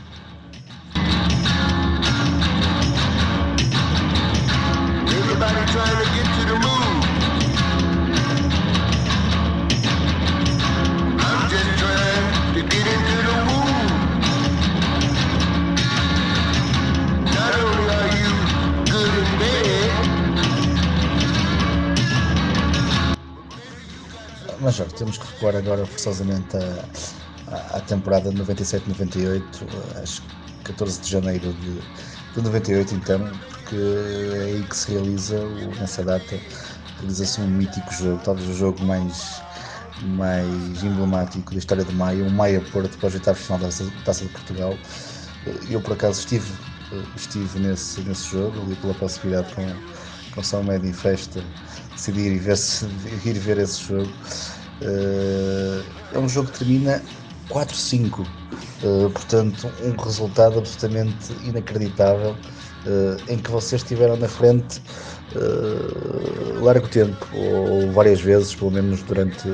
que 25.51 25.57
recuar 25.57 25.57
agora 25.57 25.87
forçosamente 25.87 26.55
à, 27.47 27.81
temporada 27.81 28.31
97-98, 28.31 29.67
às 29.95 30.19
14 30.63 31.01
de 31.01 31.09
janeiro 31.09 31.53
de, 31.53 31.81
de 32.33 32.41
98, 32.41 32.93
então, 32.95 33.39
porque 33.47 33.75
é 33.75 34.43
aí 34.45 34.67
que 34.67 34.75
se 34.77 34.91
realiza, 34.91 35.37
nessa 35.75 36.03
data, 36.03 36.43
realiza-se 36.95 37.41
um 37.41 37.47
mítico 37.47 37.93
jogo, 37.93 38.21
talvez 38.21 38.47
o 38.49 38.53
jogo 38.53 38.83
mais, 38.83 39.43
mais 39.97 40.83
emblemático 40.83 41.53
da 41.53 41.59
história 41.59 41.85
de 41.85 41.91
Maia, 41.93 42.23
um 42.25 42.29
Maia 42.29 42.61
Porto 42.61 42.97
para 42.99 43.07
os 43.07 43.13
oitavos 43.15 43.41
final 43.41 43.59
da 43.59 43.69
Taça 44.03 44.25
de 44.25 44.29
Portugal. 44.31 44.81
Eu, 45.45 45.81
por 45.81 45.93
acaso, 45.93 46.19
estive, 46.19 46.59
estive 47.15 47.59
nesse, 47.59 48.01
nesse 48.03 48.25
jogo, 48.27 48.61
ali 48.63 48.75
pela 48.75 48.95
possibilidade 48.95 49.49
com, 49.51 49.81
com 50.31 50.43
São 50.43 50.63
Médio 50.63 50.89
e 50.89 50.93
Festa, 50.93 51.53
decidi 51.95 52.21
ir 52.21 52.39
ver, 52.39 52.57
ir 53.25 53.39
ver 53.39 53.57
esse 53.59 53.81
jogo. 53.83 54.19
Uh, 54.81 55.83
é 56.13 56.19
um 56.19 56.29
jogo 56.29 56.51
que 56.51 56.59
termina 56.59 57.01
4-5, 57.49 58.19
uh, 58.19 58.25
eh, 58.81 59.09
portanto, 59.09 59.69
um 59.83 60.01
resultado 60.01 60.59
absolutamente 60.59 61.33
inacreditável 61.43 62.31
uh, 62.31 63.17
em 63.27 63.37
que 63.37 63.51
vocês 63.51 63.81
estiveram 63.81 64.15
na 64.15 64.27
frente 64.27 64.81
largo 66.59 66.87
tempo, 66.87 67.27
ou 67.31 67.91
várias 67.91 68.19
vezes, 68.19 68.55
pelo 68.55 68.71
menos 68.71 69.03
durante, 69.03 69.47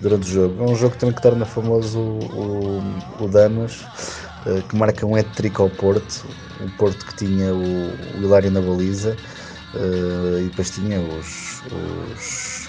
durante 0.00 0.22
o 0.22 0.32
jogo. 0.32 0.62
É 0.62 0.66
um 0.68 0.76
jogo 0.76 0.96
também 0.96 1.16
que 1.16 1.20
torna 1.20 1.44
famoso 1.44 1.98
o, 1.98 2.80
o, 3.18 3.24
o 3.24 3.28
Damas, 3.28 3.88
que 4.68 4.76
marca 4.76 5.04
um 5.04 5.16
hat-trick 5.16 5.60
ao 5.60 5.68
Porto, 5.68 6.28
um 6.60 6.70
Porto 6.70 7.04
que 7.04 7.16
tinha 7.16 7.52
o, 7.52 7.90
o 8.14 8.22
Hilário 8.22 8.52
na 8.52 8.60
baliza. 8.60 9.16
e 10.40 10.44
depois 10.44 10.70
tinha 10.70 11.00
os, 11.00 11.64
os 11.72 12.59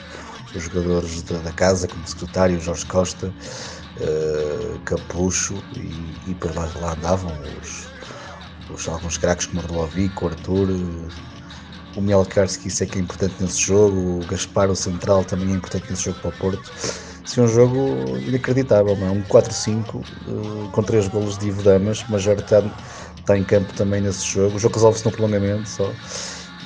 os 0.56 0.64
jogadores 0.64 1.22
da, 1.24 1.38
da 1.40 1.52
casa, 1.52 1.88
como 1.88 2.06
secretário 2.08 2.60
Jorge 2.60 2.86
Costa, 2.86 3.28
uh, 3.28 4.80
Capucho 4.86 5.56
e, 5.76 6.32
e 6.32 6.38
lá, 6.56 6.70
lá 6.80 6.94
andavam 6.94 7.32
os, 7.62 7.88
os, 8.70 8.88
alguns 8.88 9.18
craques 9.18 9.46
como 9.48 9.62
o 9.62 9.66
Orlovic, 9.66 10.24
o 10.24 10.28
Arthur, 10.28 10.70
o 11.96 12.02
Mielkarski, 12.02 12.68
isso 12.68 12.84
é 12.84 12.88
que 12.88 12.98
é 12.98 13.02
importante 13.02 13.36
nesse 13.40 13.62
jogo, 13.62 14.22
o 14.22 14.26
Gaspar, 14.26 14.70
o 14.70 14.76
Central, 14.76 15.24
também 15.26 15.52
é 15.52 15.56
importante 15.56 15.90
nesse 15.90 16.06
jogo 16.06 16.20
para 16.20 16.30
o 16.30 16.34
Porto. 16.34 16.72
Isso 17.24 17.40
é 17.40 17.44
um 17.44 17.48
jogo 17.48 18.18
inacreditável, 18.18 18.96
não 18.96 19.08
é? 19.08 19.12
Um 19.12 19.24
4-5 19.24 19.96
uh, 19.96 20.02
eh, 20.02 20.70
com 20.72 20.84
3 20.84 21.08
golos 21.10 21.38
de 21.38 21.48
Ivo 21.48 21.62
Damas, 21.64 22.02
o 22.02 22.12
Major 22.12 22.38
está, 22.38 22.64
está 23.18 23.38
em 23.38 23.44
campo 23.44 23.72
também 23.74 24.02
nesse 24.02 24.26
jogo. 24.26 24.56
O 24.56 24.60
jogo 24.60 24.76
resolve-se 24.76 25.06
no 25.06 25.12
prolongamento 25.12 25.70
só. 25.70 25.94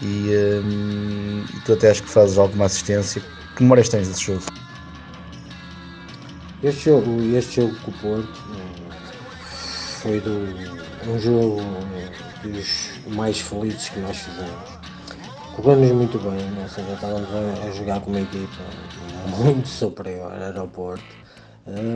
E, 0.01 0.29
um, 0.63 1.45
e 1.53 1.59
tu 1.61 1.73
até 1.73 1.91
acho 1.91 2.03
que 2.03 2.09
fazes 2.09 2.37
alguma 2.37 2.65
assistência 2.65 3.21
que 3.55 3.63
memórias 3.63 3.89
tens 3.89 4.07
desse 4.07 4.23
jogo? 4.25 4.43
Este 6.61 6.85
jogo, 6.85 7.21
este 7.35 7.61
jogo 7.61 7.75
com 7.81 7.91
o 7.91 7.93
Porto 7.95 8.43
eh, 8.53 8.95
foi 10.01 10.19
do, 10.19 11.09
um 11.09 11.19
jogo 11.19 11.61
eh, 11.95 12.47
dos 12.47 12.91
mais 13.15 13.39
felizes 13.39 13.89
que 13.89 13.99
nós 13.99 14.17
fizemos. 14.17 14.79
Corremos 15.55 15.91
muito 15.91 16.19
bem, 16.19 16.61
ou 16.61 16.67
seja, 16.67 16.93
estávamos 16.93 17.29
a, 17.33 17.67
a 17.67 17.71
jogar 17.71 18.01
com 18.01 18.09
uma 18.09 18.21
equipa 18.21 18.63
muito 19.37 19.67
superior 19.67 20.57
ao 20.57 20.67
Porto, 20.67 21.03
eh, 21.03 21.24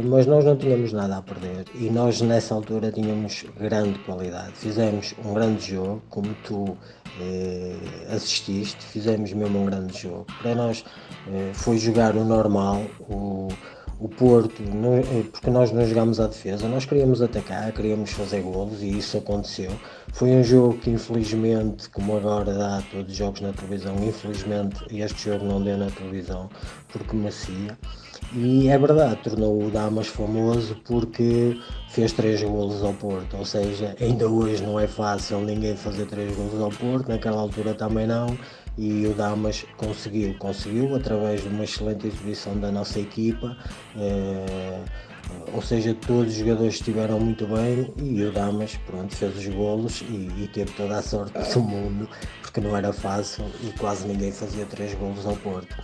mas 0.04 0.26
nós 0.26 0.44
não 0.44 0.58
tínhamos 0.58 0.92
nada 0.92 1.18
a 1.18 1.22
perder 1.22 1.66
e 1.76 1.92
nós 1.92 2.22
nessa 2.22 2.56
altura 2.56 2.92
tínhamos 2.92 3.46
grande 3.60 4.00
qualidade. 4.00 4.54
Fizemos 4.54 5.14
um 5.24 5.34
grande 5.34 5.74
jogo, 5.76 6.02
como 6.10 6.34
tu 6.44 6.76
eh, 7.22 7.76
assististe, 8.10 8.84
fizemos 8.84 9.32
mesmo 9.32 9.62
um 9.62 9.66
grande 9.66 9.96
jogo. 9.96 10.26
Para 10.42 10.56
nós 10.56 10.84
eh, 11.28 11.52
foi 11.54 11.78
jogar 11.78 12.16
o 12.16 12.26
normal, 12.26 12.84
o, 13.02 13.50
o 14.00 14.10
Porto, 14.10 14.64
eh, 14.64 15.24
porque 15.32 15.52
nós 15.52 15.72
não 15.72 15.86
jogámos 15.86 16.20
à 16.20 16.26
defesa, 16.26 16.68
nós 16.68 16.86
queríamos 16.86 17.22
atacar, 17.22 17.72
queríamos 17.72 18.10
fazer 18.10 18.42
golos 18.42 18.82
e 18.82 18.98
isso 18.98 19.20
aconteceu. 19.20 19.72
Foi 20.14 20.32
um 20.32 20.44
jogo 20.44 20.80
que 20.80 20.90
infelizmente, 20.90 21.88
como 21.90 22.18
agora 22.18 22.54
dá 22.56 22.82
todos 22.90 23.12
os 23.12 23.18
jogos 23.18 23.42
na 23.42 23.54
televisão, 23.54 23.96
infelizmente 24.04 24.84
este 24.90 25.30
jogo 25.30 25.46
não 25.46 25.62
deu 25.62 25.78
na 25.78 25.92
televisão 25.92 26.50
porque 26.92 27.16
merecia. 27.16 27.78
E 28.32 28.68
é 28.68 28.78
verdade, 28.78 29.24
tornou 29.24 29.66
o 29.66 29.72
Damas 29.72 30.08
famoso 30.08 30.76
porque 30.86 31.60
fez 31.90 32.14
três 32.14 32.44
golos 32.44 32.84
ao 32.84 32.94
Porto, 32.94 33.36
ou 33.36 33.44
seja, 33.44 33.96
ainda 34.00 34.28
hoje 34.28 34.62
não 34.62 34.80
é 34.80 34.86
fácil 34.86 35.42
ninguém 35.42 35.76
fazer 35.76 36.06
três 36.06 36.36
golos 36.36 36.62
ao 36.62 36.70
Porto, 36.70 37.10
naquela 37.10 37.42
altura 37.42 37.74
também 37.74 38.06
não, 38.06 38.38
e 38.78 39.08
o 39.08 39.16
Damas 39.16 39.66
conseguiu, 39.78 40.36
conseguiu 40.38 40.96
através 40.96 41.42
de 41.42 41.48
uma 41.48 41.64
excelente 41.64 42.06
exibição 42.06 42.56
da 42.60 42.72
nossa 42.72 43.00
equipa. 43.00 43.58
Eh, 43.98 44.84
ou 45.54 45.62
seja, 45.62 45.96
todos 46.08 46.34
os 46.34 46.40
jogadores 46.40 46.76
estiveram 46.76 47.20
muito 47.20 47.46
bem 47.48 47.92
e 47.98 48.24
o 48.24 48.32
Damas 48.32 48.78
pronto, 48.86 49.16
fez 49.16 49.38
os 49.38 49.48
golos 49.48 50.02
e, 50.02 50.44
e, 50.44 50.50
teve 50.54 50.72
toda 50.74 50.98
a 50.98 51.02
sorte 51.02 51.34
do 51.34 51.60
mundo, 51.60 52.10
porque 52.42 52.62
não 52.62 52.76
era 52.76 52.94
fácil 52.94 53.46
e 53.64 53.72
quase 53.78 54.08
ninguém 54.08 54.32
fazia 54.32 54.66
três 54.66 54.94
golos 54.96 55.26
ao 55.26 55.36
Porto. 55.38 55.76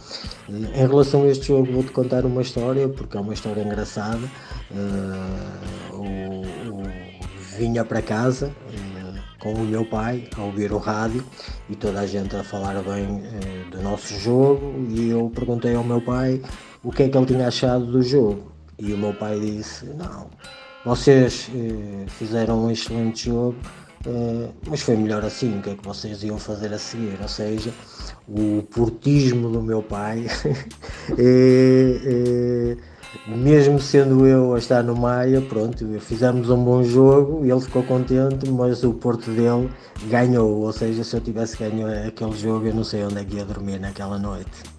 Em 0.50 0.88
relação 0.88 1.24
a 1.24 1.28
este 1.28 1.48
jogo 1.48 1.72
vou-te 1.72 1.92
contar 1.92 2.26
uma 2.26 2.42
história, 2.42 2.88
porque 2.88 3.18
é 3.18 3.20
uma 3.20 3.34
história 3.34 3.62
engraçada. 3.62 4.30
Uh, 4.72 5.96
o, 5.96 6.42
o, 6.72 6.84
vinha 7.58 7.86
para 7.86 8.02
casa 8.02 8.48
uh, 8.48 9.40
com 9.40 9.54
o 9.54 9.66
meu 9.66 9.86
pai 9.86 10.28
a 10.38 10.42
ouvir 10.42 10.72
o 10.72 10.78
rádio 10.78 11.24
e 11.70 11.76
toda 11.76 12.02
a 12.02 12.08
gente 12.08 12.36
a 12.36 12.44
falar 12.44 12.82
bem 12.82 13.06
uh, 13.06 13.72
do 13.72 13.82
nosso 13.82 14.14
jogo 14.20 14.86
e 14.90 15.10
eu 15.10 15.32
perguntei 15.34 15.74
ao 15.74 15.84
meu 15.84 16.02
pai 16.02 16.42
o 16.84 16.92
que 16.92 17.04
é 17.04 17.10
que 17.10 17.18
ele 17.18 17.26
tinha 17.26 17.48
achado 17.48 17.86
do 17.86 18.02
jogo 18.04 18.55
e 18.80 18.94
o 18.94 18.98
meu 18.98 19.14
pai 19.14 19.40
disse: 19.40 19.86
Não, 19.86 20.30
vocês 20.86 21.50
eh, 21.54 22.06
fizeram 22.08 22.66
um 22.66 22.72
excelente 22.72 23.26
jogo, 23.26 23.56
Uh, 24.06 24.54
mas 24.68 24.82
foi 24.82 24.96
melhor 24.96 25.26
assim, 25.26 25.58
o 25.58 25.62
que 25.64 25.72
é 25.72 25.76
que 25.76 25.84
vocês 25.84 26.22
iam 26.22 26.38
fazer 26.38 26.72
a 26.72 26.78
seguir? 26.78 27.18
Ou 27.20 27.28
seja, 27.28 27.74
o 28.28 28.62
portismo 28.70 29.50
do 29.50 29.64
meu 29.64 29.82
pai, 29.82 30.28
é, 31.18 32.78
é, 33.26 33.36
mesmo 33.36 33.80
sendo 33.80 34.28
eu 34.28 34.54
a 34.54 34.60
estar 34.60 34.84
no 34.84 34.96
Maia, 34.96 35.42
pronto, 35.42 35.88
fizemos 36.00 36.52
um 36.52 36.64
bom 36.64 36.84
jogo, 36.84 37.44
ele 37.44 37.60
ficou 37.62 37.82
contente, 37.82 38.48
mas 38.52 38.84
o 38.84 38.94
Porto 38.94 39.32
dele 39.32 39.72
ganhou. 40.08 40.62
Ou 40.62 40.72
seja, 40.72 41.04
se 41.04 41.16
eu 41.16 41.22
tivesse 41.22 41.58
ganho 41.58 41.88
aquele 42.08 42.38
jogo, 42.38 42.68
eu 42.68 42.76
não 42.76 42.84
sei 42.84 43.04
onde 43.04 43.18
é 43.18 43.24
que 43.24 43.38
ia 43.38 43.46
dormir 43.46 43.80
naquela 43.80 44.20
noite. 44.20 44.75